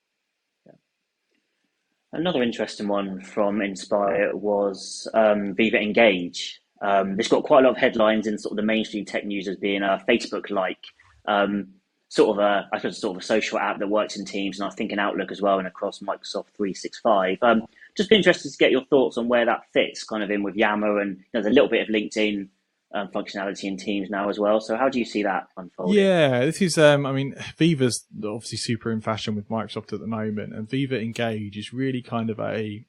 Another 2.10 2.42
interesting 2.42 2.88
one 2.88 3.20
from 3.20 3.60
Inspire 3.60 4.34
was 4.34 5.06
um, 5.12 5.54
Viva 5.54 5.76
Engage. 5.76 6.62
Um, 6.80 7.16
this 7.16 7.28
got 7.28 7.44
quite 7.44 7.64
a 7.64 7.68
lot 7.68 7.72
of 7.72 7.76
headlines 7.76 8.26
in 8.26 8.38
sort 8.38 8.52
of 8.52 8.56
the 8.56 8.62
mainstream 8.62 9.04
tech 9.04 9.26
news 9.26 9.46
as 9.46 9.58
being 9.58 9.82
a 9.82 10.02
Facebook-like 10.08 10.82
um, 11.26 11.74
sort 12.08 12.36
of 12.36 12.38
a, 12.38 12.68
I 12.72 12.78
suppose, 12.78 13.00
sort 13.00 13.16
of 13.16 13.22
a 13.22 13.24
social 13.24 13.58
app 13.58 13.78
that 13.78 13.88
works 13.88 14.16
in 14.16 14.24
Teams, 14.24 14.58
and 14.58 14.68
I 14.68 14.74
think 14.74 14.92
in 14.92 14.98
Outlook 14.98 15.30
as 15.30 15.42
well, 15.42 15.58
and 15.58 15.68
across 15.68 16.00
Microsoft 16.00 16.46
365. 16.56 17.38
Um, 17.42 17.66
just 17.96 18.08
be 18.08 18.16
interested 18.16 18.50
to 18.50 18.58
get 18.58 18.70
your 18.70 18.84
thoughts 18.84 19.18
on 19.18 19.28
where 19.28 19.44
that 19.44 19.62
fits, 19.72 20.04
kind 20.04 20.22
of 20.22 20.30
in 20.30 20.42
with 20.42 20.56
Yammer, 20.56 21.00
and 21.00 21.22
there's 21.32 21.46
a 21.46 21.50
little 21.50 21.68
bit 21.68 21.82
of 21.82 21.94
LinkedIn 21.94 22.48
um, 22.94 23.08
functionality 23.08 23.64
in 23.64 23.76
Teams 23.76 24.08
now 24.08 24.28
as 24.28 24.38
well. 24.38 24.60
So 24.60 24.76
how 24.76 24.88
do 24.88 24.98
you 24.98 25.04
see 25.04 25.22
that 25.22 25.48
unfolding? 25.56 26.02
Yeah, 26.02 26.46
this 26.46 26.62
is. 26.62 26.78
Um, 26.78 27.04
I 27.04 27.12
mean, 27.12 27.34
Viva's 27.56 28.06
obviously 28.24 28.58
super 28.58 28.90
in 28.90 29.00
fashion 29.00 29.34
with 29.34 29.48
Microsoft 29.48 29.92
at 29.92 30.00
the 30.00 30.06
moment, 30.06 30.54
and 30.54 30.68
Viva 30.68 30.98
Engage 30.98 31.56
is 31.56 31.72
really 31.72 32.02
kind 32.02 32.30
of 32.30 32.40
a 32.40 32.86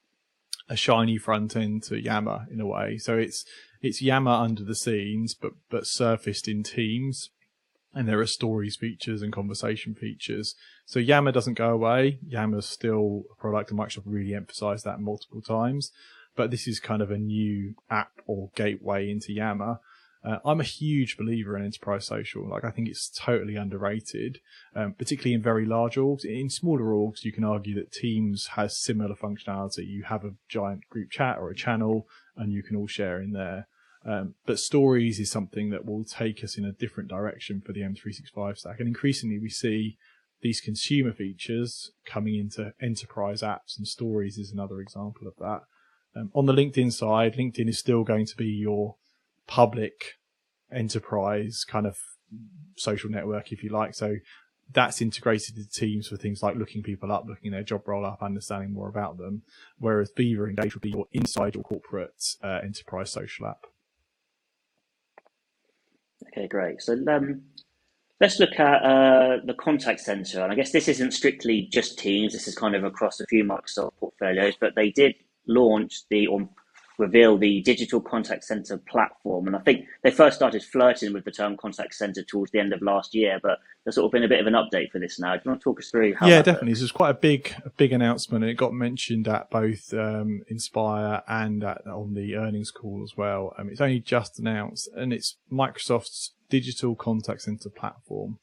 a 0.69 0.75
shiny 0.75 1.17
front 1.17 1.55
end 1.55 1.83
to 1.83 1.99
Yammer 1.99 2.45
in 2.51 2.61
a 2.61 2.67
way. 2.67 2.97
So 2.97 3.17
it's 3.17 3.43
it's 3.81 4.01
Yammer 4.01 4.31
under 4.31 4.63
the 4.63 4.75
scenes, 4.75 5.33
but 5.33 5.53
but 5.69 5.85
surfaced 5.85 6.47
in 6.47 6.63
Teams. 6.63 7.29
And 7.93 8.07
there 8.07 8.19
are 8.19 8.27
stories 8.27 8.75
features 8.75 9.21
and 9.21 9.33
conversation 9.33 9.95
features. 9.95 10.55
So 10.85 10.99
Yammer 10.99 11.31
doesn't 11.31 11.55
go 11.55 11.69
away. 11.69 12.19
Yammer's 12.27 12.67
still 12.67 13.23
a 13.31 13.35
product, 13.41 13.71
and 13.71 13.79
Microsoft 13.79 14.03
really 14.05 14.35
emphasized 14.35 14.85
that 14.85 14.99
multiple 14.99 15.41
times. 15.41 15.91
But 16.35 16.51
this 16.51 16.67
is 16.67 16.79
kind 16.79 17.01
of 17.01 17.09
a 17.09 17.17
new 17.17 17.75
app 17.89 18.11
or 18.27 18.51
gateway 18.55 19.09
into 19.09 19.33
Yammer 19.33 19.79
uh, 20.23 20.37
I'm 20.43 20.59
a 20.59 20.65
huge 20.65 21.17
believer 21.17 21.55
in 21.55 21.63
enterprise 21.63 22.05
social. 22.05 22.47
Like, 22.47 22.65
I 22.65 22.71
think 22.71 22.89
it's 22.89 23.09
totally 23.09 23.55
underrated, 23.55 24.39
um, 24.75 24.93
particularly 24.93 25.33
in 25.33 25.41
very 25.41 25.65
large 25.65 25.95
orgs. 25.95 26.25
In 26.25 26.49
smaller 26.49 26.83
orgs, 26.83 27.23
you 27.23 27.31
can 27.31 27.45
argue 27.45 27.73
that 27.75 27.91
Teams 27.91 28.47
has 28.55 28.77
similar 28.77 29.15
functionality. 29.15 29.87
You 29.87 30.03
have 30.03 30.25
a 30.25 30.33
giant 30.49 30.89
group 30.89 31.09
chat 31.09 31.37
or 31.37 31.49
a 31.49 31.55
channel, 31.55 32.05
and 32.35 32.51
you 32.51 32.63
can 32.63 32.75
all 32.75 32.87
share 32.87 33.21
in 33.21 33.31
there. 33.31 33.67
Um, 34.05 34.35
but 34.45 34.59
stories 34.59 35.19
is 35.19 35.29
something 35.29 35.71
that 35.71 35.85
will 35.85 36.05
take 36.05 36.43
us 36.43 36.57
in 36.57 36.65
a 36.65 36.71
different 36.71 37.09
direction 37.09 37.61
for 37.61 37.73
the 37.73 37.81
M365 37.81 38.57
stack. 38.57 38.79
And 38.79 38.87
increasingly, 38.87 39.39
we 39.39 39.49
see 39.49 39.97
these 40.41 40.61
consumer 40.61 41.11
features 41.11 41.91
coming 42.05 42.35
into 42.35 42.73
enterprise 42.81 43.41
apps, 43.41 43.77
and 43.77 43.87
stories 43.87 44.37
is 44.37 44.51
another 44.51 44.79
example 44.79 45.27
of 45.27 45.33
that. 45.39 45.61
Um, 46.19 46.31
on 46.33 46.45
the 46.45 46.53
LinkedIn 46.53 46.93
side, 46.93 47.35
LinkedIn 47.35 47.67
is 47.67 47.77
still 47.77 48.03
going 48.03 48.25
to 48.25 48.35
be 48.37 48.47
your 48.47 48.95
public 49.47 50.17
enterprise 50.71 51.65
kind 51.67 51.85
of 51.85 51.97
social 52.77 53.09
network, 53.09 53.51
if 53.51 53.63
you 53.63 53.69
like. 53.69 53.93
So 53.95 54.15
that's 54.71 55.01
integrated 55.01 55.57
into 55.57 55.69
Teams 55.69 56.07
for 56.07 56.15
things 56.15 56.41
like 56.41 56.55
looking 56.55 56.83
people 56.83 57.11
up, 57.11 57.25
looking 57.27 57.51
their 57.51 57.63
job 57.63 57.87
role 57.87 58.05
up, 58.05 58.21
understanding 58.21 58.71
more 58.71 58.87
about 58.87 59.17
them. 59.17 59.41
Whereas 59.77 60.11
Viva 60.15 60.45
Engage 60.45 60.75
would 60.75 60.81
be 60.81 60.91
your 60.91 61.07
inside 61.11 61.55
your 61.55 61.63
corporate 61.63 62.35
uh, 62.43 62.59
enterprise 62.63 63.11
social 63.11 63.47
app. 63.47 63.65
Okay, 66.27 66.47
great. 66.47 66.81
So 66.81 66.93
um, 67.07 67.41
let's 68.19 68.39
look 68.39 68.59
at 68.59 68.83
uh, 68.83 69.37
the 69.45 69.53
contact 69.53 70.01
center. 70.01 70.41
And 70.41 70.51
I 70.51 70.55
guess 70.55 70.71
this 70.71 70.87
isn't 70.87 71.11
strictly 71.11 71.67
just 71.71 71.97
Teams. 71.97 72.33
This 72.33 72.47
is 72.47 72.55
kind 72.55 72.75
of 72.75 72.83
across 72.83 73.19
a 73.19 73.25
few 73.27 73.43
Microsoft 73.43 73.91
portfolios, 73.99 74.55
but 74.59 74.75
they 74.75 74.91
did 74.91 75.15
launch 75.47 76.01
the, 76.09 76.27
or 76.27 76.47
reveal 76.99 77.37
the 77.37 77.61
digital 77.61 78.01
contact 78.01 78.43
center 78.43 78.77
platform. 78.77 79.47
And 79.47 79.55
I 79.55 79.59
think 79.59 79.85
they 80.03 80.11
first 80.11 80.35
started 80.35 80.63
flirting 80.63 81.13
with 81.13 81.23
the 81.23 81.31
term 81.31 81.57
contact 81.57 81.95
center 81.95 82.21
towards 82.23 82.51
the 82.51 82.59
end 82.59 82.73
of 82.73 82.81
last 82.81 83.15
year, 83.15 83.39
but 83.41 83.59
there's 83.83 83.95
sort 83.95 84.05
of 84.05 84.11
been 84.11 84.23
a 84.23 84.27
bit 84.27 84.41
of 84.41 84.47
an 84.47 84.53
update 84.53 84.91
for 84.91 84.99
this 84.99 85.17
now. 85.17 85.33
Do 85.35 85.41
you 85.45 85.51
want 85.51 85.61
to 85.61 85.63
talk 85.63 85.79
us 85.79 85.89
through 85.89 86.13
how? 86.15 86.27
Yeah, 86.27 86.41
definitely. 86.41 86.73
This 86.73 86.81
was 86.81 86.91
quite 86.91 87.11
a 87.11 87.15
big, 87.15 87.53
a 87.65 87.69
big 87.69 87.93
announcement, 87.93 88.43
it 88.43 88.55
got 88.55 88.73
mentioned 88.73 89.27
at 89.27 89.49
both 89.49 89.93
um, 89.93 90.41
Inspire 90.49 91.23
and 91.27 91.63
at, 91.63 91.87
on 91.87 92.13
the 92.13 92.35
earnings 92.35 92.69
call 92.69 93.01
as 93.03 93.15
well. 93.15 93.55
Um, 93.57 93.69
it's 93.69 93.81
only 93.81 94.01
just 94.01 94.37
announced, 94.37 94.89
and 94.93 95.13
it's 95.13 95.37
Microsoft's 95.51 96.33
digital 96.49 96.95
contact 96.95 97.43
center 97.43 97.69
platform. 97.69 98.39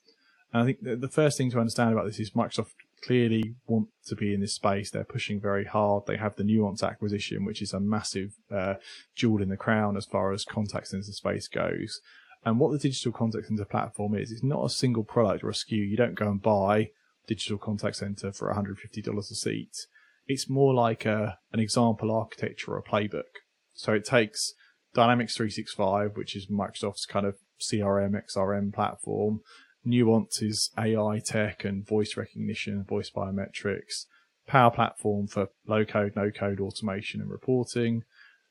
And 0.53 0.63
I 0.63 0.65
think 0.65 0.83
the, 0.83 0.97
the 0.97 1.09
first 1.09 1.37
thing 1.37 1.51
to 1.51 1.61
understand 1.61 1.93
about 1.93 2.07
this 2.07 2.19
is 2.19 2.31
Microsoft 2.31 2.73
clearly 3.07 3.55
want 3.67 3.89
to 4.07 4.17
be 4.17 4.35
in 4.35 4.41
this 4.41 4.55
space. 4.55 4.91
They're 4.91 5.05
pushing 5.05 5.41
very 5.41 5.65
hard. 5.65 6.07
They 6.07 6.17
have 6.17 6.37
the 6.37 6.45
Nuance 6.45 6.83
acquisition, 6.83 7.45
which 7.45 7.63
is 7.63 7.73
a 7.73 7.81
massive 7.81 8.35
uh, 8.51 8.75
jewel 9.15 9.43
in 9.43 9.49
the 9.49 9.57
crown 9.57 9.97
as 9.97 10.07
far 10.07 10.33
as 10.33 10.45
contact 10.45 10.89
center 10.89 11.13
space 11.13 11.49
goes. 11.49 12.01
And 12.45 12.59
what 12.59 12.73
the 12.73 12.79
digital 12.79 13.13
contact 13.13 13.47
center 13.47 13.65
platform 13.65 14.15
is, 14.15 14.31
it's 14.31 14.43
not 14.43 14.65
a 14.65 14.71
single 14.71 15.05
product 15.05 15.45
or 15.45 15.51
a 15.51 15.53
SKU. 15.53 15.89
You 15.89 15.97
don't 15.97 16.15
go 16.15 16.29
and 16.29 16.43
buy 16.43 16.91
digital 17.27 17.59
contact 17.59 17.97
center 17.97 18.33
for 18.33 18.53
$150 18.53 19.19
a 19.19 19.23
seat. 19.23 19.87
It's 20.27 20.49
more 20.49 20.75
like 20.75 21.05
a, 21.05 21.39
an 21.53 21.61
example 21.61 22.13
architecture 22.13 22.73
or 22.73 22.79
a 22.79 22.83
playbook. 22.83 23.43
So 23.75 23.93
it 23.93 24.05
takes 24.05 24.55
Dynamics 24.95 25.37
365, 25.37 26.17
which 26.17 26.35
is 26.35 26.47
Microsoft's 26.47 27.07
kind 27.07 27.27
of 27.27 27.37
CRM, 27.61 28.21
XRM 28.21 28.73
platform, 28.73 29.41
Nuance's 29.87 30.71
AI 30.76 31.21
tech 31.25 31.64
and 31.64 31.87
voice 31.87 32.16
recognition, 32.16 32.85
voice 32.85 33.11
biometrics, 33.11 34.07
Power 34.47 34.71
Platform 34.71 35.26
for 35.26 35.49
low 35.66 35.85
code, 35.85 36.14
no 36.16 36.31
code 36.31 36.61
automation 36.61 37.21
and 37.21 37.31
reporting. 37.31 38.05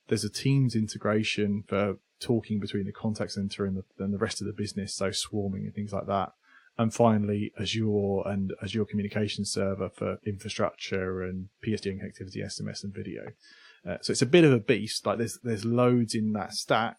There's 0.07 0.23
a 0.23 0.29
Teams 0.29 0.75
integration 0.75 1.63
for 1.67 1.97
talking 2.19 2.59
between 2.59 2.85
the 2.85 2.91
contact 2.91 3.31
center 3.31 3.65
and 3.65 3.77
the, 3.77 4.03
and 4.03 4.13
the 4.13 4.17
rest 4.17 4.41
of 4.41 4.47
the 4.47 4.53
business, 4.53 4.93
so 4.93 5.11
swarming 5.11 5.65
and 5.65 5.73
things 5.73 5.93
like 5.93 6.07
that. 6.07 6.33
And 6.77 6.93
finally, 6.93 7.53
Azure 7.59 8.21
and 8.25 8.53
Azure 8.61 8.85
Communication 8.85 9.45
Server 9.45 9.89
for 9.89 10.19
infrastructure 10.25 11.23
and 11.23 11.47
PSTN 11.65 12.01
connectivity, 12.01 12.43
SMS 12.43 12.83
and 12.83 12.93
video. 12.93 13.27
Uh, 13.87 13.97
so 14.01 14.11
it's 14.11 14.21
a 14.21 14.25
bit 14.27 14.43
of 14.43 14.51
a 14.51 14.59
beast. 14.59 15.05
Like 15.05 15.17
there's 15.17 15.39
there's 15.43 15.63
loads 15.63 16.15
in 16.15 16.33
that 16.33 16.53
stack 16.53 16.97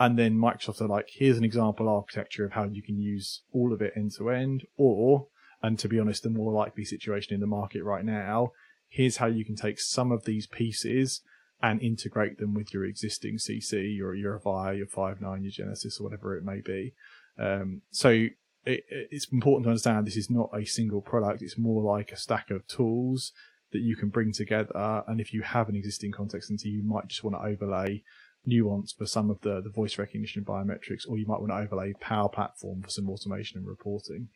and 0.00 0.18
then 0.18 0.38
Microsoft 0.38 0.80
are 0.80 0.86
like, 0.86 1.08
here's 1.10 1.38
an 1.38 1.44
example 1.44 1.88
architecture 1.88 2.44
of 2.44 2.52
how 2.52 2.64
you 2.64 2.82
can 2.82 2.98
use 2.98 3.42
all 3.52 3.72
of 3.72 3.82
it 3.82 3.92
end 3.96 4.12
to 4.16 4.30
end, 4.30 4.64
or, 4.76 5.26
and 5.62 5.78
to 5.78 5.88
be 5.88 5.98
honest, 5.98 6.22
the 6.22 6.30
more 6.30 6.52
likely 6.52 6.84
situation 6.84 7.34
in 7.34 7.40
the 7.40 7.46
market 7.46 7.82
right 7.82 8.04
now, 8.04 8.52
here's 8.88 9.16
how 9.18 9.26
you 9.26 9.44
can 9.44 9.56
take 9.56 9.80
some 9.80 10.12
of 10.12 10.24
these 10.24 10.46
pieces 10.46 11.20
and 11.60 11.82
integrate 11.82 12.38
them 12.38 12.54
with 12.54 12.72
your 12.72 12.84
existing 12.84 13.36
CC, 13.36 13.96
your 13.96 14.14
your 14.14 14.38
Avaya, 14.38 14.76
your 14.76 14.86
Five9, 14.86 15.42
your 15.42 15.66
Genesys, 15.66 16.00
or 16.00 16.04
whatever 16.04 16.36
it 16.36 16.44
may 16.44 16.60
be. 16.60 16.94
Um, 17.38 17.82
so 17.90 18.10
it, 18.64 18.84
it's 18.88 19.26
important 19.32 19.64
to 19.64 19.70
understand 19.70 20.06
this 20.06 20.16
is 20.16 20.30
not 20.30 20.50
a 20.54 20.64
single 20.64 21.00
product; 21.00 21.42
it's 21.42 21.58
more 21.58 21.82
like 21.82 22.12
a 22.12 22.16
stack 22.16 22.50
of 22.50 22.66
tools 22.68 23.32
that 23.72 23.80
you 23.80 23.96
can 23.96 24.08
bring 24.08 24.32
together. 24.32 25.02
And 25.06 25.20
if 25.20 25.34
you 25.34 25.42
have 25.42 25.68
an 25.68 25.76
existing 25.76 26.12
context 26.12 26.48
center, 26.48 26.68
you 26.68 26.82
might 26.82 27.08
just 27.08 27.24
want 27.24 27.36
to 27.36 27.46
overlay 27.46 28.02
nuance 28.48 28.92
for 28.92 29.06
some 29.06 29.30
of 29.30 29.40
the, 29.42 29.60
the 29.60 29.70
voice 29.70 29.98
recognition 29.98 30.44
biometrics, 30.44 31.08
or 31.08 31.18
you 31.18 31.26
might 31.26 31.40
want 31.40 31.50
to 31.50 31.56
overlay 31.56 31.92
Power 32.00 32.28
Platform 32.28 32.82
for 32.82 32.90
some 32.90 33.08
automation 33.08 33.58
and 33.58 33.66
reporting 33.66 34.28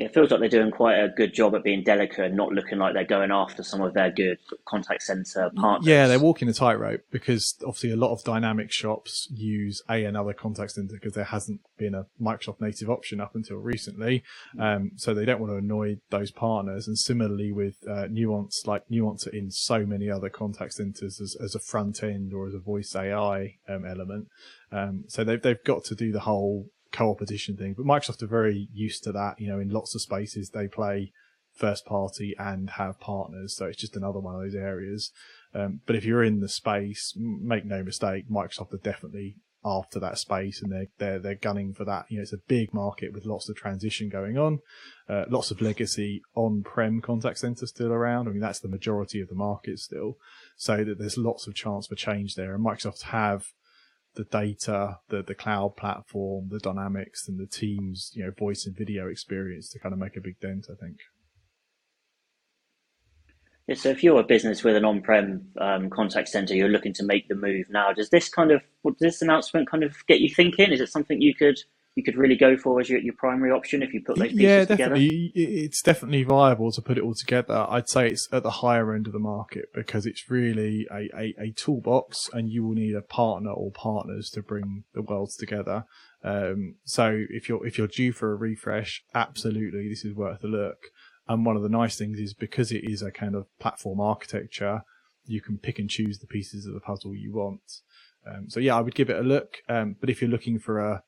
it 0.00 0.14
feels 0.14 0.30
like 0.30 0.40
they're 0.40 0.48
doing 0.48 0.70
quite 0.70 0.96
a 0.96 1.08
good 1.08 1.34
job 1.34 1.54
at 1.54 1.62
being 1.62 1.82
delicate 1.82 2.24
and 2.24 2.36
not 2.36 2.52
looking 2.52 2.78
like 2.78 2.94
they're 2.94 3.04
going 3.04 3.30
after 3.30 3.62
some 3.62 3.82
of 3.82 3.92
their 3.92 4.10
good 4.10 4.38
contact 4.66 5.02
center 5.02 5.50
partners. 5.54 5.86
Yeah, 5.86 6.06
they're 6.06 6.18
walking 6.18 6.48
a 6.48 6.54
tightrope 6.54 7.02
because 7.10 7.54
obviously 7.66 7.90
a 7.92 7.96
lot 7.96 8.12
of 8.12 8.24
dynamic 8.24 8.72
shops 8.72 9.28
use 9.30 9.82
a 9.90 10.04
another 10.04 10.32
contact 10.32 10.72
center 10.72 10.94
because 10.94 11.12
there 11.12 11.24
hasn't 11.24 11.60
been 11.76 11.94
a 11.94 12.06
Microsoft 12.20 12.60
native 12.60 12.88
option 12.88 13.20
up 13.20 13.34
until 13.34 13.58
recently. 13.58 14.22
Um, 14.58 14.92
so 14.96 15.12
they 15.12 15.26
don't 15.26 15.40
want 15.40 15.52
to 15.52 15.58
annoy 15.58 15.96
those 16.08 16.30
partners. 16.30 16.88
And 16.88 16.98
similarly 16.98 17.52
with 17.52 17.76
uh, 17.88 18.06
Nuance, 18.10 18.62
like 18.66 18.90
Nuance 18.90 19.26
in 19.26 19.50
so 19.50 19.84
many 19.84 20.10
other 20.10 20.30
contact 20.30 20.74
centers 20.74 21.20
as, 21.20 21.36
as 21.42 21.54
a 21.54 21.60
front 21.60 22.02
end 22.02 22.32
or 22.32 22.46
as 22.46 22.54
a 22.54 22.58
voice 22.58 22.96
AI 22.96 23.56
um, 23.68 23.84
element. 23.84 24.28
Um, 24.72 25.04
so 25.08 25.24
they've 25.24 25.42
they've 25.42 25.62
got 25.64 25.84
to 25.84 25.94
do 25.94 26.12
the 26.12 26.20
whole 26.20 26.66
co-opetition 27.00 27.56
thing. 27.56 27.74
But 27.74 27.86
Microsoft 27.86 28.22
are 28.22 28.26
very 28.26 28.68
used 28.72 29.04
to 29.04 29.12
that. 29.12 29.40
You 29.40 29.48
know, 29.48 29.58
in 29.58 29.70
lots 29.70 29.94
of 29.94 30.02
spaces 30.02 30.50
they 30.50 30.68
play 30.68 31.12
first 31.54 31.86
party 31.86 32.34
and 32.38 32.70
have 32.70 33.00
partners, 33.00 33.56
so 33.56 33.66
it's 33.66 33.80
just 33.80 33.96
another 33.96 34.20
one 34.20 34.34
of 34.34 34.42
those 34.42 34.54
areas. 34.54 35.10
Um, 35.54 35.80
but 35.86 35.96
if 35.96 36.04
you're 36.04 36.22
in 36.22 36.40
the 36.40 36.48
space, 36.48 37.14
make 37.16 37.64
no 37.64 37.82
mistake, 37.82 38.28
Microsoft 38.30 38.74
are 38.74 38.84
definitely 38.90 39.36
after 39.64 40.00
that 40.00 40.16
space 40.16 40.62
and 40.62 40.72
they're 40.72 40.86
they're 40.98 41.18
they're 41.18 41.34
gunning 41.34 41.72
for 41.72 41.84
that. 41.84 42.04
You 42.08 42.18
know, 42.18 42.22
it's 42.22 42.32
a 42.32 42.48
big 42.48 42.72
market 42.74 43.12
with 43.14 43.26
lots 43.26 43.48
of 43.48 43.56
transition 43.56 44.08
going 44.08 44.36
on, 44.36 44.60
uh, 45.08 45.24
lots 45.28 45.50
of 45.50 45.60
legacy 45.60 46.22
on-prem 46.34 47.00
contact 47.00 47.38
center 47.38 47.66
still 47.66 47.92
around. 47.92 48.28
I 48.28 48.32
mean, 48.32 48.40
that's 48.40 48.60
the 48.60 48.68
majority 48.76 49.20
of 49.20 49.28
the 49.28 49.34
market 49.34 49.78
still, 49.78 50.18
so 50.56 50.84
that 50.84 50.98
there's 50.98 51.18
lots 51.18 51.46
of 51.46 51.54
chance 51.54 51.86
for 51.86 51.94
change 51.94 52.34
there. 52.34 52.54
And 52.54 52.64
Microsoft 52.64 53.02
have 53.02 53.46
the 54.14 54.24
data, 54.24 54.98
the 55.08 55.22
the 55.22 55.34
cloud 55.34 55.76
platform, 55.76 56.48
the 56.50 56.58
dynamics, 56.58 57.28
and 57.28 57.38
the 57.38 57.46
team's 57.46 58.12
you 58.14 58.24
know 58.24 58.30
voice 58.30 58.66
and 58.66 58.76
video 58.76 59.08
experience 59.08 59.68
to 59.70 59.78
kind 59.78 59.92
of 59.92 59.98
make 59.98 60.16
a 60.16 60.20
big 60.20 60.40
dent. 60.40 60.66
I 60.70 60.74
think. 60.74 60.98
Yeah, 63.66 63.76
so 63.76 63.90
if 63.90 64.02
you're 64.02 64.18
a 64.18 64.24
business 64.24 64.64
with 64.64 64.74
an 64.74 64.84
on-prem 64.84 65.46
um, 65.60 65.90
contact 65.90 66.28
center, 66.28 66.54
you're 66.54 66.68
looking 66.68 66.92
to 66.94 67.04
make 67.04 67.28
the 67.28 67.36
move 67.36 67.66
now. 67.70 67.92
Does 67.92 68.10
this 68.10 68.28
kind 68.28 68.50
of, 68.50 68.62
does 68.84 68.96
this 68.98 69.22
announcement 69.22 69.70
kind 69.70 69.84
of 69.84 70.04
get 70.08 70.18
you 70.18 70.28
thinking? 70.28 70.72
Is 70.72 70.80
it 70.80 70.88
something 70.88 71.20
you 71.20 71.36
could 71.36 71.56
you 71.96 72.04
could 72.04 72.16
really 72.16 72.36
go 72.36 72.56
for 72.56 72.80
as 72.80 72.88
your, 72.88 73.00
your 73.00 73.14
primary 73.14 73.50
option 73.50 73.82
if 73.82 73.92
you 73.92 74.00
put 74.04 74.16
those 74.16 74.28
pieces 74.28 74.40
yeah, 74.40 74.60
together? 74.60 74.76
definitely. 74.76 75.32
It's 75.34 75.82
definitely 75.82 76.22
viable 76.22 76.70
to 76.72 76.80
put 76.80 76.98
it 76.98 77.02
all 77.02 77.14
together. 77.14 77.66
I'd 77.68 77.88
say 77.88 78.08
it's 78.08 78.28
at 78.32 78.42
the 78.42 78.50
higher 78.50 78.94
end 78.94 79.06
of 79.06 79.12
the 79.12 79.18
market 79.18 79.66
because 79.74 80.06
it's 80.06 80.30
really 80.30 80.86
a, 80.90 81.08
a, 81.16 81.34
a 81.38 81.50
toolbox 81.52 82.30
and 82.32 82.48
you 82.48 82.64
will 82.64 82.74
need 82.74 82.94
a 82.94 83.02
partner 83.02 83.50
or 83.50 83.72
partners 83.72 84.30
to 84.34 84.42
bring 84.42 84.84
the 84.94 85.02
worlds 85.02 85.36
together. 85.36 85.84
Um, 86.22 86.76
so 86.84 87.24
if 87.28 87.48
you're, 87.48 87.66
if 87.66 87.76
you're 87.76 87.88
due 87.88 88.12
for 88.12 88.32
a 88.32 88.36
refresh, 88.36 89.02
absolutely, 89.14 89.88
this 89.88 90.04
is 90.04 90.14
worth 90.14 90.44
a 90.44 90.48
look. 90.48 90.78
And 91.26 91.44
one 91.44 91.56
of 91.56 91.62
the 91.62 91.68
nice 91.68 91.96
things 91.96 92.18
is 92.18 92.34
because 92.34 92.70
it 92.72 92.84
is 92.84 93.02
a 93.02 93.10
kind 93.10 93.34
of 93.34 93.46
platform 93.58 94.00
architecture, 94.00 94.82
you 95.24 95.40
can 95.40 95.58
pick 95.58 95.78
and 95.78 95.90
choose 95.90 96.18
the 96.18 96.26
pieces 96.26 96.66
of 96.66 96.74
the 96.74 96.80
puzzle 96.80 97.14
you 97.14 97.32
want. 97.32 97.60
Um, 98.26 98.48
so 98.48 98.60
yeah, 98.60 98.76
I 98.76 98.80
would 98.80 98.94
give 98.94 99.10
it 99.10 99.18
a 99.18 99.22
look. 99.22 99.58
Um, 99.68 99.96
but 100.00 100.10
if 100.10 100.20
you're 100.20 100.30
looking 100.30 100.58
for 100.58 100.78
a, 100.78 101.02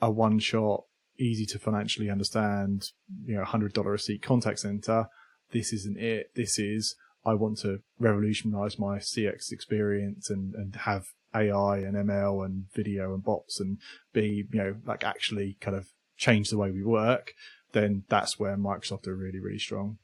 a 0.00 0.10
one 0.10 0.38
shot, 0.38 0.84
easy 1.18 1.46
to 1.46 1.58
financially 1.58 2.10
understand, 2.10 2.90
you 3.24 3.34
know, 3.36 3.44
hundred 3.44 3.72
dollar 3.72 3.94
a 3.94 3.98
seat 3.98 4.22
contact 4.22 4.60
center. 4.60 5.08
This 5.52 5.72
isn't 5.72 5.98
it. 5.98 6.30
This 6.34 6.58
is 6.58 6.96
I 7.24 7.34
want 7.34 7.58
to 7.58 7.80
revolutionize 7.98 8.78
my 8.78 8.98
CX 8.98 9.52
experience 9.52 10.30
and, 10.30 10.54
and 10.54 10.74
have 10.76 11.08
AI 11.34 11.78
and 11.78 11.94
ML 11.94 12.44
and 12.44 12.66
video 12.72 13.12
and 13.12 13.22
bots 13.22 13.60
and 13.60 13.78
be, 14.12 14.46
you 14.50 14.58
know, 14.58 14.76
like 14.86 15.04
actually 15.04 15.56
kind 15.60 15.76
of 15.76 15.88
change 16.16 16.50
the 16.50 16.58
way 16.58 16.70
we 16.70 16.82
work. 16.82 17.34
Then 17.72 18.04
that's 18.08 18.38
where 18.38 18.56
Microsoft 18.56 19.06
are 19.06 19.14
really, 19.14 19.40
really 19.40 19.58
strong. 19.58 19.98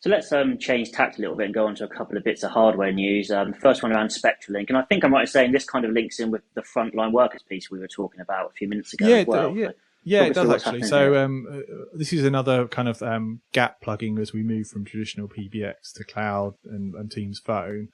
So 0.00 0.08
let's 0.08 0.32
um, 0.32 0.56
change 0.56 0.92
tact 0.92 1.18
a 1.18 1.20
little 1.20 1.36
bit 1.36 1.46
and 1.46 1.54
go 1.54 1.66
on 1.66 1.74
to 1.76 1.84
a 1.84 1.88
couple 1.88 2.16
of 2.16 2.24
bits 2.24 2.42
of 2.42 2.50
hardware 2.50 2.90
news. 2.90 3.30
Um, 3.30 3.52
first 3.52 3.82
one 3.82 3.92
around 3.92 4.08
SpectraLink, 4.08 4.68
and 4.68 4.78
I 4.78 4.82
think 4.82 5.04
I'm 5.04 5.12
right 5.12 5.22
in 5.22 5.26
saying 5.26 5.52
this 5.52 5.64
kind 5.64 5.84
of 5.84 5.90
links 5.92 6.18
in 6.18 6.30
with 6.30 6.40
the 6.54 6.62
frontline 6.62 7.12
workers 7.12 7.42
piece 7.42 7.70
we 7.70 7.78
were 7.78 7.88
talking 7.88 8.20
about 8.20 8.50
a 8.50 8.54
few 8.54 8.66
minutes 8.66 8.94
ago 8.94 9.06
yeah, 9.06 9.16
as 9.16 9.26
well. 9.26 9.54
Yeah, 9.54 9.70
yeah, 10.02 10.24
it 10.24 10.34
does 10.34 10.50
actually. 10.50 10.84
So 10.84 11.22
um, 11.22 11.46
uh, 11.50 11.58
this 11.92 12.14
is 12.14 12.24
another 12.24 12.66
kind 12.66 12.88
of 12.88 13.02
um, 13.02 13.42
gap 13.52 13.82
plugging 13.82 14.18
as 14.18 14.32
we 14.32 14.42
move 14.42 14.68
from 14.68 14.86
traditional 14.86 15.28
PBX 15.28 15.92
to 15.96 16.04
cloud 16.04 16.54
and, 16.64 16.94
and 16.94 17.10
Teams 17.10 17.38
Phone. 17.38 17.88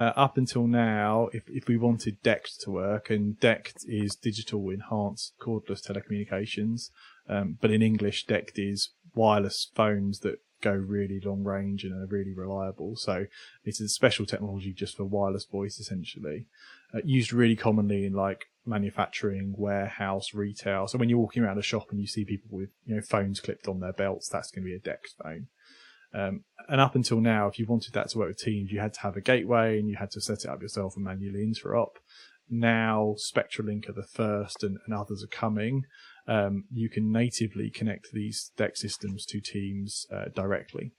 Uh, 0.00 0.12
up 0.16 0.38
until 0.38 0.66
now, 0.66 1.28
if, 1.34 1.42
if 1.48 1.68
we 1.68 1.76
wanted 1.76 2.22
DECT 2.22 2.58
to 2.62 2.70
work, 2.70 3.10
and 3.10 3.38
DECT 3.38 3.84
is 3.86 4.16
digital 4.16 4.70
enhanced 4.70 5.34
cordless 5.38 5.86
telecommunications, 5.86 6.88
um, 7.28 7.58
but 7.60 7.70
in 7.70 7.82
English, 7.82 8.26
DECT 8.26 8.52
is 8.56 8.90
wireless 9.14 9.70
phones 9.74 10.20
that 10.20 10.38
go 10.60 10.72
really 10.72 11.20
long 11.24 11.44
range 11.44 11.84
and 11.84 11.92
are 11.92 12.06
really 12.06 12.34
reliable. 12.34 12.96
So 12.96 13.26
it's 13.64 13.80
a 13.80 13.88
special 13.88 14.26
technology 14.26 14.72
just 14.72 14.96
for 14.96 15.04
wireless 15.04 15.44
voice, 15.44 15.78
essentially, 15.78 16.46
uh, 16.94 17.00
used 17.04 17.32
really 17.32 17.56
commonly 17.56 18.04
in 18.04 18.12
like 18.12 18.46
manufacturing, 18.66 19.54
warehouse, 19.56 20.34
retail. 20.34 20.86
So 20.86 20.98
when 20.98 21.08
you're 21.08 21.18
walking 21.18 21.42
around 21.42 21.58
a 21.58 21.62
shop 21.62 21.88
and 21.90 22.00
you 22.00 22.06
see 22.06 22.24
people 22.24 22.48
with 22.50 22.70
you 22.86 22.96
know 22.96 23.02
phones 23.02 23.40
clipped 23.40 23.68
on 23.68 23.80
their 23.80 23.92
belts, 23.92 24.28
that's 24.28 24.50
going 24.50 24.64
to 24.64 24.70
be 24.70 24.74
a 24.74 24.78
DECT 24.78 25.22
phone. 25.22 25.46
Um, 26.12 26.44
and 26.68 26.80
up 26.80 26.94
until 26.94 27.20
now, 27.20 27.46
if 27.46 27.58
you 27.58 27.66
wanted 27.66 27.94
that 27.94 28.10
to 28.10 28.18
work 28.18 28.28
with 28.28 28.38
Teams, 28.38 28.72
you 28.72 28.80
had 28.80 28.94
to 28.94 29.00
have 29.00 29.16
a 29.16 29.20
gateway 29.20 29.78
and 29.78 29.88
you 29.88 29.96
had 29.96 30.10
to 30.12 30.20
set 30.20 30.44
it 30.44 30.48
up 30.48 30.62
yourself 30.62 30.96
and 30.96 31.04
manually 31.04 31.46
interop. 31.46 31.96
Now 32.48 33.14
SpectraLink 33.16 33.88
are 33.88 33.92
the 33.92 34.02
first 34.02 34.64
and, 34.64 34.78
and 34.84 34.94
others 34.94 35.22
are 35.22 35.28
coming. 35.28 35.84
Um, 36.26 36.64
you 36.72 36.88
can 36.88 37.10
natively 37.10 37.70
connect 37.70 38.12
these 38.12 38.52
DECT 38.56 38.76
systems 38.76 39.26
to 39.26 39.40
Teams 39.40 40.06
uh, 40.12 40.26
directly. 40.34 40.92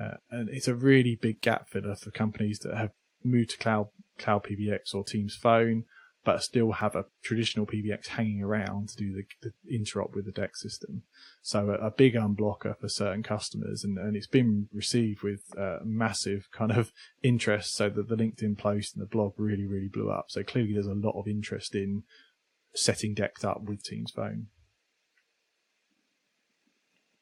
Uh, 0.00 0.16
and 0.30 0.48
it's 0.48 0.68
a 0.68 0.74
really 0.74 1.16
big 1.20 1.40
gap 1.40 1.68
filler 1.68 1.94
for 1.94 2.10
companies 2.10 2.60
that 2.60 2.76
have 2.76 2.92
moved 3.24 3.50
to 3.50 3.58
cloud, 3.58 3.88
cloud 4.18 4.44
PBX 4.44 4.94
or 4.94 5.04
Teams 5.04 5.36
phone 5.36 5.84
but 6.24 6.42
still 6.42 6.72
have 6.72 6.94
a 6.94 7.06
traditional 7.22 7.66
PBX 7.66 8.08
hanging 8.08 8.42
around 8.42 8.90
to 8.90 8.96
do 8.96 9.12
the, 9.12 9.24
the 9.42 9.76
interop 9.76 10.14
with 10.14 10.24
the 10.24 10.32
DECT 10.32 10.56
system. 10.56 11.02
So 11.42 11.70
a, 11.70 11.86
a, 11.86 11.90
big 11.90 12.14
unblocker 12.14 12.78
for 12.78 12.88
certain 12.88 13.22
customers, 13.24 13.82
and, 13.82 13.98
and 13.98 14.16
it's 14.16 14.28
been 14.28 14.68
received 14.72 15.22
with 15.22 15.40
uh, 15.58 15.78
massive 15.84 16.48
kind 16.52 16.70
of 16.70 16.92
interest. 17.22 17.74
So 17.74 17.88
that 17.88 18.08
the 18.08 18.16
LinkedIn 18.16 18.56
post 18.56 18.94
and 18.94 19.02
the 19.02 19.08
blog 19.08 19.32
really, 19.36 19.66
really 19.66 19.88
blew 19.88 20.10
up. 20.10 20.26
So 20.28 20.44
clearly, 20.44 20.74
there's 20.74 20.86
a 20.86 20.94
lot 20.94 21.18
of 21.18 21.26
interest 21.26 21.74
in 21.74 22.04
setting 22.74 23.14
DECT 23.14 23.44
up 23.44 23.62
with 23.62 23.82
Teams 23.82 24.10
Phone. 24.10 24.46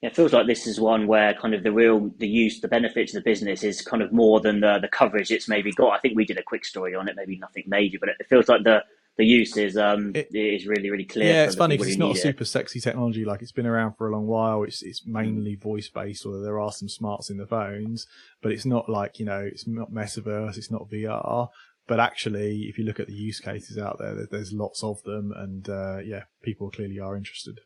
Yeah, 0.00 0.08
it 0.08 0.16
feels 0.16 0.32
like 0.32 0.46
this 0.46 0.66
is 0.66 0.80
one 0.80 1.06
where 1.06 1.34
kind 1.34 1.54
of 1.54 1.62
the 1.62 1.72
real 1.72 2.10
the 2.18 2.28
use, 2.28 2.60
the 2.60 2.68
benefit 2.68 3.10
of 3.10 3.14
the 3.14 3.20
business 3.20 3.62
is 3.62 3.82
kind 3.82 4.02
of 4.02 4.12
more 4.12 4.40
than 4.40 4.60
the 4.60 4.78
the 4.78 4.88
coverage 4.88 5.30
it's 5.30 5.48
maybe 5.48 5.72
got. 5.72 5.90
I 5.90 5.98
think 5.98 6.16
we 6.16 6.24
did 6.24 6.38
a 6.38 6.42
quick 6.42 6.64
story 6.64 6.94
on 6.94 7.06
it, 7.06 7.16
maybe 7.16 7.36
nothing 7.36 7.64
major, 7.66 7.98
but 8.00 8.08
it 8.08 8.26
feels 8.26 8.48
like 8.48 8.64
the 8.64 8.82
the 9.18 9.26
use 9.26 9.58
is 9.58 9.76
um 9.76 10.12
it, 10.14 10.28
is 10.34 10.66
really 10.66 10.90
really 10.90 11.04
clear. 11.04 11.30
Yeah, 11.30 11.44
it's 11.44 11.54
funny 11.54 11.76
because 11.76 11.88
it's 11.88 11.98
not 11.98 12.16
a 12.16 12.18
super 12.18 12.44
it. 12.44 12.46
sexy 12.46 12.80
technology. 12.80 13.26
Like 13.26 13.42
it's 13.42 13.52
been 13.52 13.66
around 13.66 13.94
for 13.98 14.08
a 14.08 14.12
long 14.12 14.26
while. 14.26 14.62
It's 14.62 14.82
it's 14.82 15.04
mainly 15.04 15.56
voice 15.56 15.90
based, 15.90 16.24
although 16.24 16.40
there 16.40 16.58
are 16.58 16.72
some 16.72 16.88
smarts 16.88 17.28
in 17.28 17.36
the 17.36 17.46
phones. 17.46 18.06
But 18.40 18.52
it's 18.52 18.64
not 18.64 18.88
like 18.88 19.18
you 19.18 19.26
know, 19.26 19.40
it's 19.40 19.66
not 19.66 19.92
metaverse, 19.92 20.56
it's 20.56 20.70
not 20.70 20.88
VR. 20.88 21.48
But 21.90 21.98
actually, 21.98 22.68
if 22.68 22.78
you 22.78 22.84
look 22.84 23.00
at 23.00 23.08
the 23.08 23.12
use 23.12 23.40
cases 23.40 23.76
out 23.76 23.98
there, 23.98 24.24
there's 24.30 24.52
lots 24.52 24.84
of 24.84 25.02
them, 25.02 25.32
and 25.36 25.68
uh, 25.68 25.98
yeah, 25.98 26.22
people 26.40 26.70
clearly 26.70 27.00
are 27.00 27.16
interested. 27.16 27.58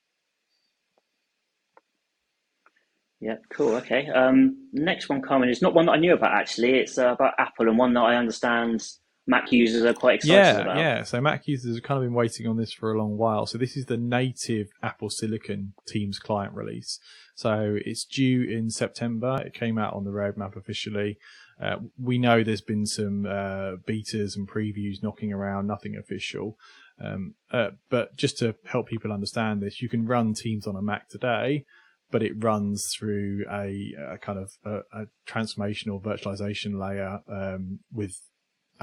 Yeah, 3.21 3.37
cool. 3.51 3.75
Okay. 3.75 4.09
Um, 4.09 4.71
next 4.73 5.11
one 5.11 5.21
coming 5.21 5.51
is 5.51 5.61
not 5.61 5.75
one 5.75 5.85
that 5.87 5.93
I 5.93 5.97
knew 5.99 6.15
about 6.15 6.33
actually. 6.33 6.79
It's 6.79 6.97
uh, 6.97 7.09
about 7.09 7.35
Apple 7.39 7.69
and 7.69 7.77
one 7.77 7.93
that 7.93 8.01
I 8.01 8.17
understand 8.17 8.83
Mac 9.27 9.53
users 9.53 9.85
are 9.85 9.93
quite 9.93 10.17
excited 10.17 10.37
yeah, 10.37 10.59
about. 10.59 10.77
Yeah, 10.79 11.03
So 11.03 11.21
Mac 11.21 11.47
users 11.47 11.77
have 11.77 11.83
kind 11.83 11.99
of 11.99 12.05
been 12.05 12.15
waiting 12.15 12.47
on 12.47 12.57
this 12.57 12.73
for 12.73 12.95
a 12.95 12.99
long 12.99 13.19
while. 13.19 13.45
So 13.45 13.59
this 13.59 13.77
is 13.77 13.85
the 13.85 13.99
native 13.99 14.69
Apple 14.83 15.11
Silicon 15.11 15.75
Teams 15.87 16.19
client 16.19 16.55
release. 16.55 16.99
So 17.35 17.77
it's 17.85 18.07
due 18.07 18.43
in 18.43 18.71
September. 18.71 19.43
It 19.45 19.53
came 19.53 19.77
out 19.77 19.93
on 19.93 20.05
the 20.05 20.13
roadmap 20.13 20.57
officially. 20.57 21.19
Uh, 21.61 21.77
we 22.01 22.19
know 22.19 22.43
there's 22.43 22.61
been 22.61 22.87
some 22.87 23.27
uh, 23.27 23.77
betas 23.89 24.37
and 24.37 24.49
previews 24.49 25.03
knocking 25.03 25.33
around, 25.33 25.67
nothing 25.67 25.97
official. 25.97 26.59
Um, 27.03 27.35
uh, 27.53 27.71
but 27.91 28.17
just 28.17 28.39
to 28.39 28.55
help 28.67 28.89
people 28.89 29.13
understand 29.13 29.61
this, 29.61 29.83
you 29.83 29.89
can 29.89 30.07
run 30.07 30.35
Teams 30.35 30.67
on 30.67 30.77
a 30.77 30.83
Mac 30.83 31.09
today 31.09 31.65
but 32.11 32.23
it 32.23 32.45
runs 32.45 32.95
through 32.97 33.45
a, 33.51 33.93
a 34.13 34.19
kind 34.19 34.39
of 34.39 34.53
a, 34.65 34.77
a, 34.93 35.07
transformational 35.27 36.01
virtualization 36.01 36.79
layer 36.79 37.19
um, 37.29 37.81
with 37.93 38.21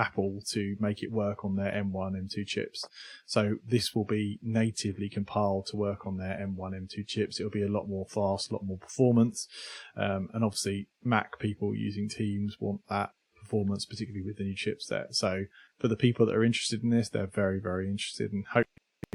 Apple 0.02 0.42
to 0.52 0.76
make 0.80 1.04
it 1.04 1.12
work 1.12 1.46
on 1.46 1.56
their 1.56 1.72
M1, 1.72 2.14
M2 2.14 2.48
chips. 2.48 2.84
So 3.26 3.58
this 3.66 3.94
will 3.94 4.06
be 4.06 4.40
natively 4.42 5.10
compiled 5.10 5.68
to 5.68 5.78
work 5.78 6.08
on 6.08 6.18
their 6.18 6.34
M1, 6.42 6.74
M2 6.74 7.08
chips. 7.08 7.40
It'll 7.40 7.52
be 7.52 7.62
a 7.62 7.70
lot 7.70 7.88
more 7.88 8.08
fast, 8.08 8.50
a 8.50 8.54
lot 8.54 8.66
more 8.66 8.78
performance. 8.78 9.48
Um, 9.96 10.30
and 10.34 10.44
obviously 10.44 10.88
Mac 11.04 11.40
people 11.40 11.76
using 11.76 12.10
Teams 12.10 12.58
want 12.60 12.82
that 12.90 13.12
performance, 13.40 13.86
particularly 13.86 14.26
with 14.26 14.38
the 14.38 14.44
new 14.44 14.56
chipset. 14.56 15.14
So 15.14 15.46
for 15.80 15.88
the 15.88 15.96
people 15.96 16.26
that 16.26 16.36
are 16.36 16.44
interested 16.44 16.84
in 16.84 16.90
this, 16.90 17.10
they're 17.10 17.28
very, 17.28 17.60
very 17.60 17.88
interested 17.88 18.34
and 18.34 18.46
hopefully 18.48 18.66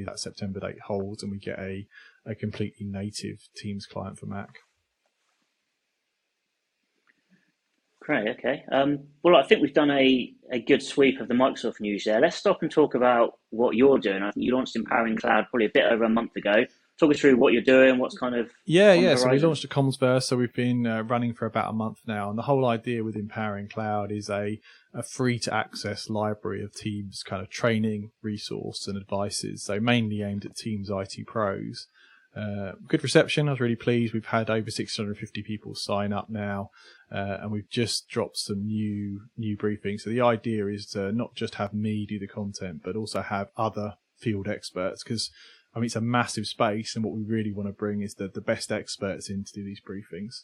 that 0.04 0.20
September 0.20 0.60
date 0.60 0.80
holds 0.86 1.22
and 1.22 1.32
we 1.32 1.38
get 1.38 1.58
a 1.58 1.86
a 2.26 2.34
completely 2.34 2.84
native 2.84 3.48
Teams 3.56 3.86
client 3.86 4.18
for 4.18 4.26
Mac. 4.26 4.58
Great. 8.06 8.28
Okay. 8.38 8.62
Um, 8.70 9.00
well, 9.24 9.34
I 9.34 9.42
think 9.42 9.62
we've 9.62 9.74
done 9.74 9.90
a, 9.90 10.32
a 10.52 10.60
good 10.60 10.80
sweep 10.80 11.20
of 11.20 11.26
the 11.26 11.34
Microsoft 11.34 11.80
news 11.80 12.04
there. 12.04 12.20
Let's 12.20 12.36
stop 12.36 12.62
and 12.62 12.70
talk 12.70 12.94
about 12.94 13.32
what 13.50 13.74
you're 13.74 13.98
doing. 13.98 14.22
I 14.22 14.30
think 14.30 14.46
you 14.46 14.54
launched 14.54 14.76
Empowering 14.76 15.16
Cloud 15.16 15.46
probably 15.50 15.66
a 15.66 15.70
bit 15.74 15.86
over 15.90 16.04
a 16.04 16.08
month 16.08 16.36
ago. 16.36 16.66
Talk 17.00 17.10
us 17.10 17.18
through 17.18 17.36
what 17.36 17.52
you're 17.52 17.62
doing. 17.62 17.98
What's 17.98 18.16
kind 18.16 18.36
of 18.36 18.52
yeah, 18.64 18.92
yeah. 18.92 19.16
So 19.16 19.28
we 19.28 19.40
launched 19.40 19.64
a 19.64 19.68
Commsverse. 19.68 20.22
So 20.22 20.36
we've 20.36 20.54
been 20.54 20.86
uh, 20.86 21.02
running 21.02 21.34
for 21.34 21.46
about 21.46 21.68
a 21.68 21.72
month 21.72 21.98
now, 22.06 22.30
and 22.30 22.38
the 22.38 22.44
whole 22.44 22.64
idea 22.64 23.02
with 23.02 23.16
Empowering 23.16 23.68
Cloud 23.68 24.12
is 24.12 24.30
a 24.30 24.60
a 24.94 25.02
free 25.02 25.40
to 25.40 25.52
access 25.52 26.08
library 26.08 26.62
of 26.62 26.72
Teams 26.72 27.24
kind 27.24 27.42
of 27.42 27.50
training, 27.50 28.12
resource, 28.22 28.86
and 28.86 28.96
advices. 28.96 29.64
So 29.64 29.80
mainly 29.80 30.22
aimed 30.22 30.46
at 30.46 30.54
Teams 30.56 30.88
IT 30.90 31.26
pros. 31.26 31.88
Uh, 32.36 32.72
good 32.86 33.02
reception. 33.02 33.48
I 33.48 33.52
was 33.52 33.60
really 33.60 33.76
pleased. 33.76 34.12
We've 34.12 34.26
had 34.26 34.50
over 34.50 34.70
650 34.70 35.42
people 35.42 35.74
sign 35.74 36.12
up 36.12 36.28
now, 36.28 36.70
uh, 37.10 37.38
and 37.40 37.50
we've 37.50 37.70
just 37.70 38.08
dropped 38.08 38.36
some 38.36 38.66
new 38.66 39.22
new 39.38 39.56
briefings. 39.56 40.02
So 40.02 40.10
the 40.10 40.20
idea 40.20 40.66
is 40.66 40.86
to 40.90 41.12
not 41.12 41.34
just 41.34 41.54
have 41.54 41.72
me 41.72 42.04
do 42.04 42.18
the 42.18 42.26
content, 42.26 42.82
but 42.84 42.94
also 42.94 43.22
have 43.22 43.48
other 43.56 43.94
field 44.18 44.48
experts 44.48 45.02
because 45.02 45.30
I 45.74 45.78
mean 45.78 45.86
it's 45.86 45.96
a 45.96 46.02
massive 46.02 46.46
space, 46.46 46.94
and 46.94 47.04
what 47.04 47.14
we 47.14 47.22
really 47.22 47.52
want 47.52 47.68
to 47.68 47.72
bring 47.72 48.02
is 48.02 48.14
the 48.14 48.28
the 48.28 48.42
best 48.42 48.70
experts 48.70 49.30
in 49.30 49.44
to 49.44 49.52
do 49.52 49.64
these 49.64 49.80
briefings. 49.80 50.42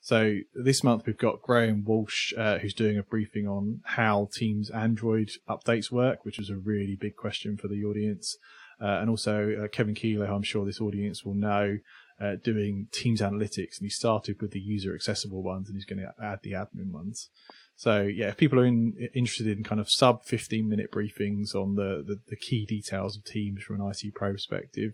So 0.00 0.38
this 0.54 0.84
month 0.84 1.06
we've 1.06 1.18
got 1.18 1.42
Graham 1.42 1.84
Walsh, 1.84 2.32
uh, 2.36 2.58
who's 2.58 2.74
doing 2.74 2.98
a 2.98 3.02
briefing 3.02 3.48
on 3.48 3.80
how 3.84 4.28
Teams 4.32 4.70
Android 4.70 5.30
updates 5.48 5.90
work, 5.90 6.24
which 6.24 6.38
was 6.38 6.50
a 6.50 6.56
really 6.56 6.96
big 6.96 7.16
question 7.16 7.56
for 7.56 7.66
the 7.66 7.84
audience. 7.84 8.36
Uh, 8.82 8.98
and 9.00 9.08
also 9.08 9.64
uh, 9.64 9.68
Kevin 9.68 9.94
Kieller, 9.94 10.28
I'm 10.28 10.42
sure 10.42 10.64
this 10.64 10.80
audience 10.80 11.24
will 11.24 11.34
know, 11.34 11.78
uh, 12.20 12.36
doing 12.42 12.88
Teams 12.92 13.20
analytics, 13.20 13.78
and 13.78 13.84
he 13.84 13.90
started 13.90 14.40
with 14.40 14.50
the 14.50 14.60
user 14.60 14.94
accessible 14.94 15.42
ones, 15.42 15.68
and 15.68 15.76
he's 15.76 15.84
going 15.84 16.00
to 16.00 16.12
add 16.22 16.40
the 16.42 16.52
admin 16.52 16.90
ones. 16.90 17.30
So 17.76 18.02
yeah, 18.02 18.28
if 18.28 18.36
people 18.36 18.60
are 18.60 18.66
in, 18.66 18.94
interested 19.14 19.46
in 19.46 19.64
kind 19.64 19.80
of 19.80 19.90
sub 19.90 20.24
15 20.24 20.68
minute 20.68 20.92
briefings 20.92 21.54
on 21.54 21.74
the, 21.74 22.04
the, 22.06 22.20
the 22.28 22.36
key 22.36 22.66
details 22.66 23.16
of 23.16 23.24
Teams 23.24 23.62
from 23.62 23.80
an 23.80 23.90
IT 23.90 24.14
pro 24.14 24.32
perspective, 24.32 24.92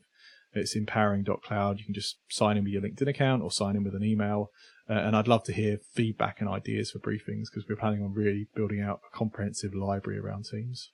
it's 0.53 0.75
empowering.cloud. 0.75 1.79
You 1.79 1.85
can 1.85 1.95
just 1.95 2.19
sign 2.31 2.57
in 2.57 2.65
with 2.65 2.73
your 2.73 2.83
LinkedIn 2.83 3.09
account 3.09 3.43
or 3.43 3.51
sign 3.51 3.77
in 3.77 3.85
with 3.85 3.95
an 3.95 4.05
email. 4.05 4.51
Uh, 4.89 4.95
and 4.95 5.15
I'd 5.15 5.29
love 5.29 5.45
to 5.45 5.53
hear 5.53 5.79
feedback 5.93 6.41
and 6.41 6.49
ideas 6.49 6.91
for 6.91 6.99
briefings 6.99 7.45
because 7.51 7.67
we're 7.69 7.77
planning 7.77 8.03
on 8.03 8.15
really 8.15 8.49
building 8.55 8.81
out 8.81 9.01
a 9.07 9.17
comprehensive 9.17 9.75
library 9.75 10.19
around 10.19 10.47
Teams. 10.47 10.93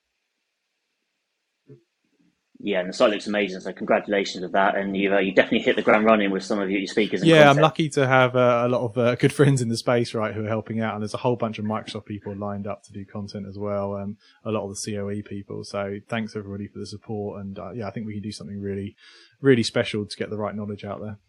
Yeah, 2.59 2.79
and 2.79 2.89
the 2.89 2.93
site 2.93 3.11
looks 3.11 3.27
amazing. 3.27 3.59
So 3.59 3.73
congratulations 3.73 4.41
with 4.41 4.53
that, 4.53 4.77
and 4.77 4.95
you 4.95 5.13
uh, 5.13 5.19
you 5.19 5.33
definitely 5.33 5.59
hit 5.59 5.75
the 5.75 5.81
ground 5.81 6.05
running 6.05 6.31
with 6.31 6.43
some 6.43 6.59
of 6.59 6.69
your 6.69 6.85
speakers. 6.87 7.23
yeah, 7.23 7.43
content. 7.43 7.57
I'm 7.57 7.61
lucky 7.61 7.89
to 7.89 8.07
have 8.07 8.35
uh, 8.35 8.63
a 8.65 8.69
lot 8.69 8.81
of 8.81 8.97
uh, 8.97 9.15
good 9.15 9.33
friends 9.33 9.61
in 9.61 9.67
the 9.67 9.77
space, 9.77 10.13
right, 10.13 10.33
who 10.33 10.45
are 10.45 10.47
helping 10.47 10.79
out, 10.79 10.93
and 10.93 11.03
there's 11.03 11.13
a 11.13 11.17
whole 11.17 11.35
bunch 11.35 11.59
of 11.59 11.65
Microsoft 11.65 12.05
people 12.05 12.35
lined 12.35 12.65
up 12.65 12.83
to 12.83 12.93
do 12.93 13.05
content 13.05 13.45
as 13.47 13.57
well, 13.59 13.95
and 13.95 14.15
a 14.45 14.51
lot 14.51 14.63
of 14.63 14.75
the 14.75 14.95
COE 14.95 15.21
people. 15.27 15.63
So 15.63 15.97
thanks 16.07 16.35
everybody 16.35 16.67
for 16.67 16.79
the 16.79 16.85
support, 16.85 17.41
and 17.41 17.59
uh, 17.59 17.71
yeah, 17.71 17.87
I 17.87 17.91
think 17.91 18.07
we 18.07 18.13
can 18.13 18.23
do 18.23 18.31
something 18.31 18.59
really, 18.59 18.95
really 19.41 19.63
special 19.63 20.05
to 20.05 20.17
get 20.17 20.29
the 20.29 20.37
right 20.37 20.55
knowledge 20.55 20.85
out 20.85 21.01
there. 21.01 21.19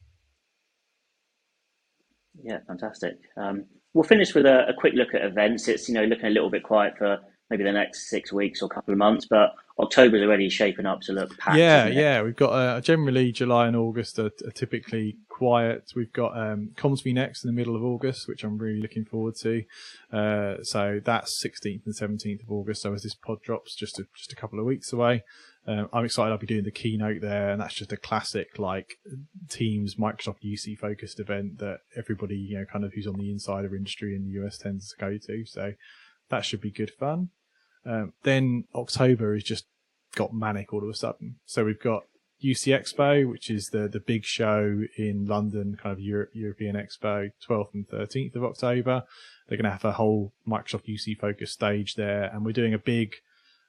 Yeah, 2.43 2.59
fantastic. 2.67 3.17
Um, 3.37 3.65
we'll 3.95 4.05
finish 4.05 4.35
with 4.35 4.47
a, 4.47 4.69
a, 4.69 4.75
quick 4.75 4.93
look 4.95 5.15
at 5.15 5.23
events. 5.23 5.69
It's 5.69 5.89
you 5.89 5.95
know 5.95 6.05
looking 6.05 6.27
a 6.27 6.31
little 6.31 6.51
bit 6.51 6.63
quiet 6.63 6.95
for 6.99 7.19
maybe 7.51 7.65
the 7.65 7.73
next 7.73 8.11
six 8.11 8.33
weeks 8.33 8.63
or 8.63 8.69
couple 8.69 8.93
of 8.93 8.99
months, 8.99 9.27
but 9.29 9.55
October's 9.79 10.23
already 10.23 10.49
shaping 10.49 10.87
up 10.87 11.03
to 11.03 11.13
look 11.13 11.37
packed. 11.37 11.59
Yeah, 11.59 11.87
yeah. 11.87 12.23
We've 12.23 12.37
got 12.37 12.51
uh, 12.51 12.81
generally 12.81 13.31
July 13.31 13.67
and 13.67 13.77
August 13.77 14.19
are, 14.19 14.31
are 14.47 14.51
typically 14.55 15.19
quiet. 15.29 15.93
We've 15.95 16.13
got 16.13 16.37
um, 16.37 16.71
next 17.05 17.45
in 17.45 17.49
the 17.49 17.53
middle 17.53 17.77
of 17.77 17.85
August, 17.85 18.27
which 18.27 18.43
I'm 18.43 18.57
really 18.57 18.81
looking 18.81 19.05
forward 19.05 19.37
to. 19.37 19.65
Uh, 20.11 20.63
so 20.63 21.01
that's 21.05 21.45
16th 21.45 21.85
and 21.85 21.95
17th 21.95 22.43
of 22.43 22.51
August. 22.51 22.83
So 22.83 22.95
as 22.95 23.03
this 23.03 23.15
pod 23.15 23.43
drops, 23.43 23.75
just 23.75 23.99
a, 23.99 24.07
just 24.17 24.33
a 24.33 24.37
couple 24.37 24.59
of 24.59 24.65
weeks 24.65 24.95
away. 24.95 25.25
Um, 25.67 25.89
I'm 25.93 26.05
excited. 26.05 26.31
I'll 26.31 26.39
be 26.39 26.47
doing 26.47 26.65
the 26.65 26.71
keynote 26.71 27.21
there, 27.21 27.51
and 27.51 27.61
that's 27.61 27.75
just 27.75 27.93
a 27.93 27.97
classic 27.97 28.59
like 28.59 28.99
Teams 29.51 29.97
Microsoft 29.97 30.45
UC 30.45 30.79
focused 30.79 31.19
event 31.19 31.59
that 31.59 31.81
everybody 31.97 32.37
you 32.37 32.59
know 32.59 32.65
kind 32.65 32.85
of 32.85 32.93
who's 32.95 33.07
on 33.07 33.19
the 33.19 33.31
insider 33.31 33.75
industry 33.75 34.15
in 34.15 34.25
the 34.25 34.41
US 34.43 34.59
tends 34.59 34.91
to 34.91 34.97
go 34.97 35.19
to. 35.19 35.45
So 35.45 35.73
that 36.31 36.45
should 36.45 36.61
be 36.61 36.71
good 36.71 36.93
fun. 36.93 37.31
Um, 37.87 38.13
then 38.23 38.65
October 38.75 39.35
has 39.35 39.45
just 39.45 39.67
got 40.15 40.35
manic 40.35 40.73
all 40.73 40.83
of 40.83 40.89
a 40.89 40.95
sudden. 40.95 41.37
So 41.45 41.65
we've 41.65 41.81
got 41.81 42.05
UC 42.45 42.79
Expo, 42.79 43.29
which 43.29 43.51
is 43.51 43.69
the 43.69 43.89
the 43.89 44.01
big 44.01 44.25
show 44.25 44.83
in 44.99 45.27
London, 45.27 45.79
kind 45.81 45.93
of 45.93 46.01
Euro- 46.01 46.29
European 46.33 46.77
Expo, 46.77 47.31
12th 47.49 47.75
and 47.75 47.89
13th 47.89 48.37
of 48.37 48.45
October. 48.45 49.05
They're 49.49 49.57
going 49.57 49.65
to 49.65 49.71
have 49.71 49.85
a 49.85 49.93
whole 49.93 50.33
Microsoft 50.47 50.89
UC 50.89 51.19
focused 51.19 51.55
stage 51.55 51.95
there, 51.95 52.25
and 52.25 52.45
we're 52.45 52.53
doing 52.53 52.75
a 52.75 52.79
big 52.79 53.15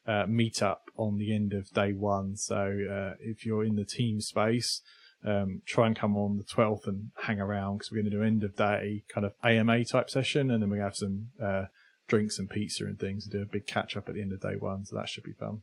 uh, 0.08 0.26
meetup 0.26 0.80
on 0.98 1.18
the 1.18 1.34
end 1.34 1.54
of 1.54 1.70
day 1.72 1.94
one. 1.94 2.36
So 2.36 2.56
uh, 2.56 3.16
if 3.20 3.46
you're 3.46 3.64
in 3.64 3.76
the 3.76 3.86
team 3.86 4.20
space, 4.20 4.82
um, 5.26 5.62
try 5.66 5.88
and 5.88 5.96
come 5.96 6.18
on 6.18 6.38
the 6.38 6.44
12th 6.44 6.88
and 6.88 7.12
hang 7.24 7.40
around 7.40 7.78
because 7.78 7.92
we're 7.92 8.02
going 8.02 8.12
to 8.12 8.18
do 8.18 8.24
end 8.24 8.44
of 8.44 8.56
day 8.56 9.04
kind 9.14 9.26
of 9.26 9.34
AMA 9.44 9.86
type 9.86 10.10
session, 10.10 10.52
and 10.52 10.62
then 10.62 10.70
we 10.70 10.80
have 10.80 10.96
some 10.96 11.28
uh, 11.42 11.66
drinks 12.08 12.40
and 12.40 12.50
pizza 12.50 12.86
and 12.86 13.00
things 13.00 13.26
and 13.26 13.32
do 13.32 13.42
a 13.42 13.46
big 13.46 13.68
catch 13.68 13.96
up 13.98 14.08
at 14.10 14.16
the 14.16 14.22
end 14.22 14.34
of 14.34 14.42
day 14.42 14.56
one. 14.58 14.86
So 14.86 14.96
that 14.96 15.10
should 15.10 15.24
be 15.24 15.34
fun. 15.34 15.62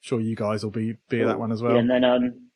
Sure, 0.00 0.20
you 0.20 0.36
guys 0.36 0.62
will 0.62 0.70
be 0.70 0.96
be 1.08 1.22
at 1.22 1.28
that 1.28 1.38
one 1.38 1.50
as 1.50 1.62
well. 1.62 1.72
Yeah, 1.72 1.80
and 1.80 1.90
then 1.90 2.04
um, 2.04 2.50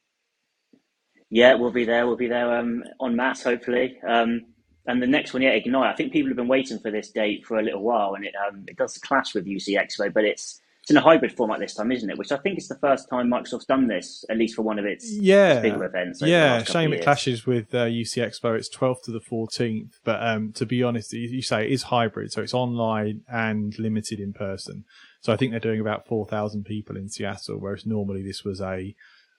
yeah, 1.30 1.54
we'll 1.54 1.70
be 1.70 1.84
there. 1.84 2.06
We'll 2.06 2.16
be 2.16 2.28
there 2.28 2.58
um 2.58 2.84
on 3.00 3.16
mass 3.16 3.42
hopefully. 3.42 3.98
Um, 4.06 4.42
and 4.86 5.02
the 5.02 5.06
next 5.06 5.34
one, 5.34 5.42
yeah, 5.42 5.50
Ignite. 5.50 5.92
I 5.92 5.94
think 5.94 6.12
people 6.12 6.28
have 6.28 6.36
been 6.36 6.48
waiting 6.48 6.78
for 6.78 6.90
this 6.90 7.10
date 7.10 7.46
for 7.46 7.58
a 7.58 7.62
little 7.62 7.82
while, 7.82 8.14
and 8.14 8.24
it 8.24 8.34
um 8.46 8.64
it 8.66 8.76
does 8.76 8.98
clash 8.98 9.34
with 9.34 9.46
UC 9.46 9.78
Expo, 9.78 10.12
but 10.12 10.24
it's 10.24 10.60
it's 10.88 10.92
in 10.92 10.96
a 10.96 11.02
hybrid 11.02 11.32
format 11.36 11.60
this 11.60 11.74
time, 11.74 11.92
isn't 11.92 12.08
it? 12.08 12.16
Which 12.16 12.32
I 12.32 12.38
think 12.38 12.56
is 12.56 12.66
the 12.66 12.76
first 12.76 13.10
time 13.10 13.30
Microsoft's 13.30 13.66
done 13.66 13.88
this, 13.88 14.24
at 14.30 14.38
least 14.38 14.54
for 14.54 14.62
one 14.62 14.78
of 14.78 14.86
its, 14.86 15.12
yeah. 15.12 15.60
bigger 15.60 15.84
events. 15.84 16.22
Yeah, 16.22 16.62
shame 16.62 16.94
it 16.94 17.02
clashes 17.02 17.44
with 17.44 17.74
uh, 17.74 17.84
UC 17.84 18.26
Expo. 18.26 18.56
It's 18.56 18.74
12th 18.74 19.02
to 19.02 19.10
the 19.10 19.20
14th, 19.20 19.96
but 20.02 20.26
um, 20.26 20.52
to 20.52 20.64
be 20.64 20.82
honest, 20.82 21.12
you 21.12 21.42
say 21.42 21.66
it 21.66 21.72
is 21.72 21.84
hybrid, 21.84 22.32
so 22.32 22.40
it's 22.40 22.54
online 22.54 23.20
and 23.30 23.78
limited 23.78 24.18
in 24.18 24.32
person. 24.32 24.86
So 25.20 25.30
I 25.30 25.36
think 25.36 25.50
they're 25.50 25.60
doing 25.60 25.80
about 25.80 26.06
4,000 26.06 26.64
people 26.64 26.96
in 26.96 27.10
Seattle, 27.10 27.58
whereas 27.58 27.84
normally 27.84 28.22
this 28.22 28.42
was 28.42 28.60
a 28.62 28.94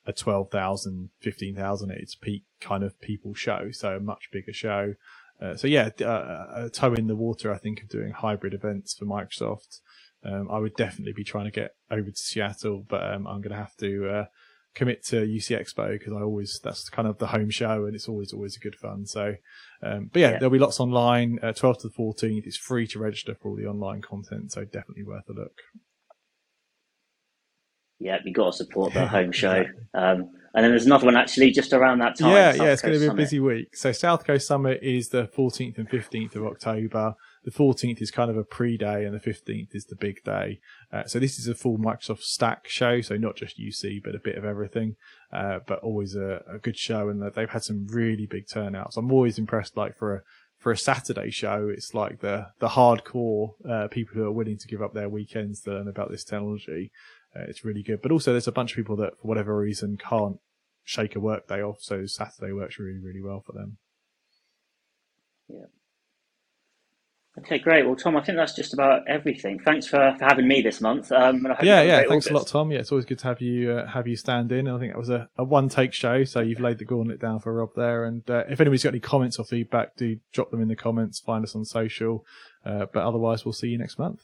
a 0.06 0.14
12,000, 0.14 1.10
15,000 1.20 1.90
at 1.90 1.98
its 1.98 2.14
peak 2.14 2.44
kind 2.58 2.82
of 2.82 2.98
people 3.02 3.34
show, 3.34 3.70
so 3.70 3.96
a 3.96 4.00
much 4.00 4.30
bigger 4.32 4.52
show. 4.52 4.94
Uh, 5.40 5.56
so 5.56 5.66
yeah, 5.66 5.90
uh, 6.00 6.46
a 6.54 6.70
toe 6.72 6.94
in 6.94 7.06
the 7.06 7.16
water, 7.16 7.52
I 7.52 7.58
think, 7.58 7.82
of 7.82 7.88
doing 7.88 8.12
hybrid 8.12 8.54
events 8.54 8.94
for 8.94 9.04
Microsoft. 9.04 9.80
Um, 10.24 10.48
I 10.50 10.58
would 10.58 10.74
definitely 10.76 11.12
be 11.14 11.24
trying 11.24 11.46
to 11.46 11.50
get 11.50 11.74
over 11.90 12.10
to 12.10 12.16
Seattle, 12.16 12.84
but 12.88 13.02
um, 13.02 13.26
I'm 13.26 13.40
going 13.40 13.52
to 13.52 13.56
have 13.56 13.74
to 13.76 14.08
uh, 14.08 14.24
commit 14.74 15.04
to 15.06 15.16
UC 15.16 15.58
Expo 15.58 15.90
because 15.92 16.12
I 16.12 16.20
always 16.20 16.60
that's 16.62 16.88
kind 16.88 17.08
of 17.08 17.18
the 17.18 17.28
home 17.28 17.50
show 17.50 17.86
and 17.86 17.94
it's 17.94 18.08
always 18.08 18.32
always 18.32 18.56
a 18.56 18.60
good 18.60 18.76
fun. 18.76 19.06
So, 19.06 19.34
um, 19.82 20.10
but 20.12 20.20
yeah, 20.20 20.30
yeah, 20.32 20.38
there'll 20.38 20.52
be 20.52 20.58
lots 20.58 20.80
online. 20.80 21.38
Uh, 21.42 21.48
12th 21.48 21.80
to 21.80 21.88
the 21.88 21.94
14th. 21.94 22.46
It's 22.46 22.56
free 22.56 22.86
to 22.88 22.98
register 22.98 23.34
for 23.34 23.50
all 23.50 23.56
the 23.56 23.66
online 23.66 24.02
content, 24.02 24.52
so 24.52 24.64
definitely 24.64 25.04
worth 25.04 25.28
a 25.28 25.32
look. 25.32 25.58
Yeah, 27.98 28.18
you 28.24 28.32
got 28.32 28.52
to 28.52 28.56
support 28.56 28.94
the 28.94 29.06
home 29.08 29.32
show. 29.32 29.64
Um, 29.94 30.30
and 30.52 30.64
then 30.64 30.70
there's 30.70 30.86
another 30.86 31.06
one 31.06 31.16
actually 31.16 31.50
just 31.52 31.72
around 31.72 32.00
that 32.00 32.18
time. 32.18 32.30
Yeah, 32.30 32.52
South 32.52 32.60
yeah, 32.60 32.72
it's 32.72 32.82
Coast 32.82 32.82
going 32.82 32.94
to 32.94 33.00
be 33.00 33.06
Summit. 33.06 33.20
a 33.20 33.24
busy 33.24 33.40
week. 33.40 33.76
So 33.76 33.92
South 33.92 34.24
Coast 34.24 34.46
Summit 34.46 34.80
is 34.82 35.10
the 35.10 35.28
14th 35.28 35.78
and 35.78 35.88
15th 35.88 36.34
of 36.34 36.46
October 36.46 37.14
the 37.44 37.50
14th 37.50 38.02
is 38.02 38.10
kind 38.10 38.30
of 38.30 38.36
a 38.36 38.44
pre-day 38.44 39.04
and 39.04 39.14
the 39.14 39.30
15th 39.30 39.74
is 39.74 39.86
the 39.86 39.96
big 39.96 40.22
day. 40.24 40.60
Uh, 40.92 41.04
so 41.04 41.18
this 41.18 41.38
is 41.38 41.48
a 41.48 41.54
full 41.54 41.78
Microsoft 41.78 42.20
stack 42.20 42.68
show. 42.68 43.00
So 43.00 43.16
not 43.16 43.36
just 43.36 43.58
UC, 43.58 44.02
but 44.04 44.14
a 44.14 44.20
bit 44.20 44.36
of 44.36 44.44
everything. 44.44 44.96
Uh, 45.32 45.60
but 45.66 45.78
always 45.80 46.14
a, 46.14 46.42
a, 46.52 46.58
good 46.58 46.76
show 46.76 47.08
and 47.08 47.22
they've 47.34 47.50
had 47.50 47.62
some 47.62 47.86
really 47.86 48.26
big 48.26 48.44
turnouts. 48.52 48.96
I'm 48.96 49.12
always 49.12 49.38
impressed, 49.38 49.76
like 49.76 49.96
for 49.96 50.16
a, 50.16 50.20
for 50.58 50.72
a 50.72 50.76
Saturday 50.76 51.30
show, 51.30 51.70
it's 51.72 51.94
like 51.94 52.20
the, 52.20 52.48
the 52.58 52.68
hardcore, 52.68 53.52
uh, 53.68 53.88
people 53.88 54.14
who 54.14 54.24
are 54.24 54.32
willing 54.32 54.58
to 54.58 54.68
give 54.68 54.82
up 54.82 54.92
their 54.92 55.08
weekends 55.08 55.60
to 55.62 55.70
learn 55.70 55.88
about 55.88 56.10
this 56.10 56.24
technology. 56.24 56.90
Uh, 57.34 57.44
it's 57.48 57.64
really 57.64 57.82
good. 57.82 58.02
But 58.02 58.12
also 58.12 58.32
there's 58.32 58.48
a 58.48 58.52
bunch 58.52 58.72
of 58.72 58.76
people 58.76 58.96
that 58.96 59.12
for 59.20 59.28
whatever 59.28 59.56
reason 59.56 59.96
can't 59.96 60.36
shake 60.84 61.16
a 61.16 61.20
work 61.20 61.48
day 61.48 61.62
off. 61.62 61.78
So 61.80 62.04
Saturday 62.06 62.52
works 62.52 62.78
really, 62.78 62.98
really 62.98 63.22
well 63.22 63.42
for 63.46 63.52
them. 63.52 63.78
Yeah. 65.48 65.66
Okay, 67.40 67.58
great. 67.58 67.86
Well, 67.86 67.96
Tom, 67.96 68.16
I 68.16 68.24
think 68.24 68.36
that's 68.36 68.54
just 68.54 68.74
about 68.74 69.08
everything. 69.08 69.58
Thanks 69.60 69.86
for, 69.86 70.14
for 70.18 70.24
having 70.24 70.46
me 70.46 70.60
this 70.60 70.80
month. 70.80 71.10
Um, 71.10 71.46
yeah, 71.62 71.82
yeah. 71.82 71.96
Thanks 72.08 72.26
August. 72.26 72.30
a 72.30 72.34
lot, 72.34 72.46
Tom. 72.46 72.70
Yeah, 72.70 72.80
it's 72.80 72.92
always 72.92 73.06
good 73.06 73.18
to 73.20 73.28
have 73.28 73.40
you 73.40 73.72
uh, 73.72 73.86
have 73.86 74.06
you 74.06 74.16
stand 74.16 74.52
in. 74.52 74.66
And 74.66 74.76
I 74.76 74.78
think 74.78 74.92
that 74.92 74.98
was 74.98 75.10
a, 75.10 75.28
a 75.38 75.44
one 75.44 75.68
take 75.68 75.94
show, 75.94 76.24
so 76.24 76.40
you've 76.40 76.60
laid 76.60 76.78
the 76.78 76.84
gauntlet 76.84 77.20
down 77.20 77.40
for 77.40 77.54
Rob 77.54 77.70
there. 77.74 78.04
And 78.04 78.28
uh, 78.28 78.44
if 78.48 78.60
anybody's 78.60 78.82
got 78.82 78.90
any 78.90 79.00
comments 79.00 79.38
or 79.38 79.44
feedback, 79.44 79.96
do 79.96 80.18
drop 80.32 80.50
them 80.50 80.60
in 80.60 80.68
the 80.68 80.76
comments. 80.76 81.18
Find 81.18 81.44
us 81.44 81.54
on 81.54 81.64
social. 81.64 82.26
Uh, 82.64 82.86
but 82.92 83.02
otherwise, 83.04 83.44
we'll 83.44 83.52
see 83.52 83.68
you 83.68 83.78
next 83.78 83.98
month. 83.98 84.22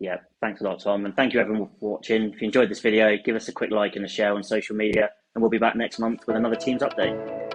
Yeah, 0.00 0.18
thanks 0.40 0.60
a 0.60 0.64
lot, 0.64 0.80
Tom, 0.80 1.06
and 1.06 1.16
thank 1.16 1.32
you 1.32 1.40
everyone 1.40 1.70
for 1.80 1.92
watching. 1.94 2.32
If 2.34 2.40
you 2.40 2.46
enjoyed 2.46 2.70
this 2.70 2.80
video, 2.80 3.16
give 3.16 3.34
us 3.34 3.48
a 3.48 3.52
quick 3.52 3.70
like 3.70 3.96
and 3.96 4.04
a 4.04 4.08
share 4.08 4.34
on 4.34 4.42
social 4.42 4.76
media, 4.76 5.10
and 5.34 5.42
we'll 5.42 5.50
be 5.50 5.58
back 5.58 5.76
next 5.76 5.98
month 5.98 6.26
with 6.26 6.36
another 6.36 6.56
Teams 6.56 6.82
update. 6.82 7.47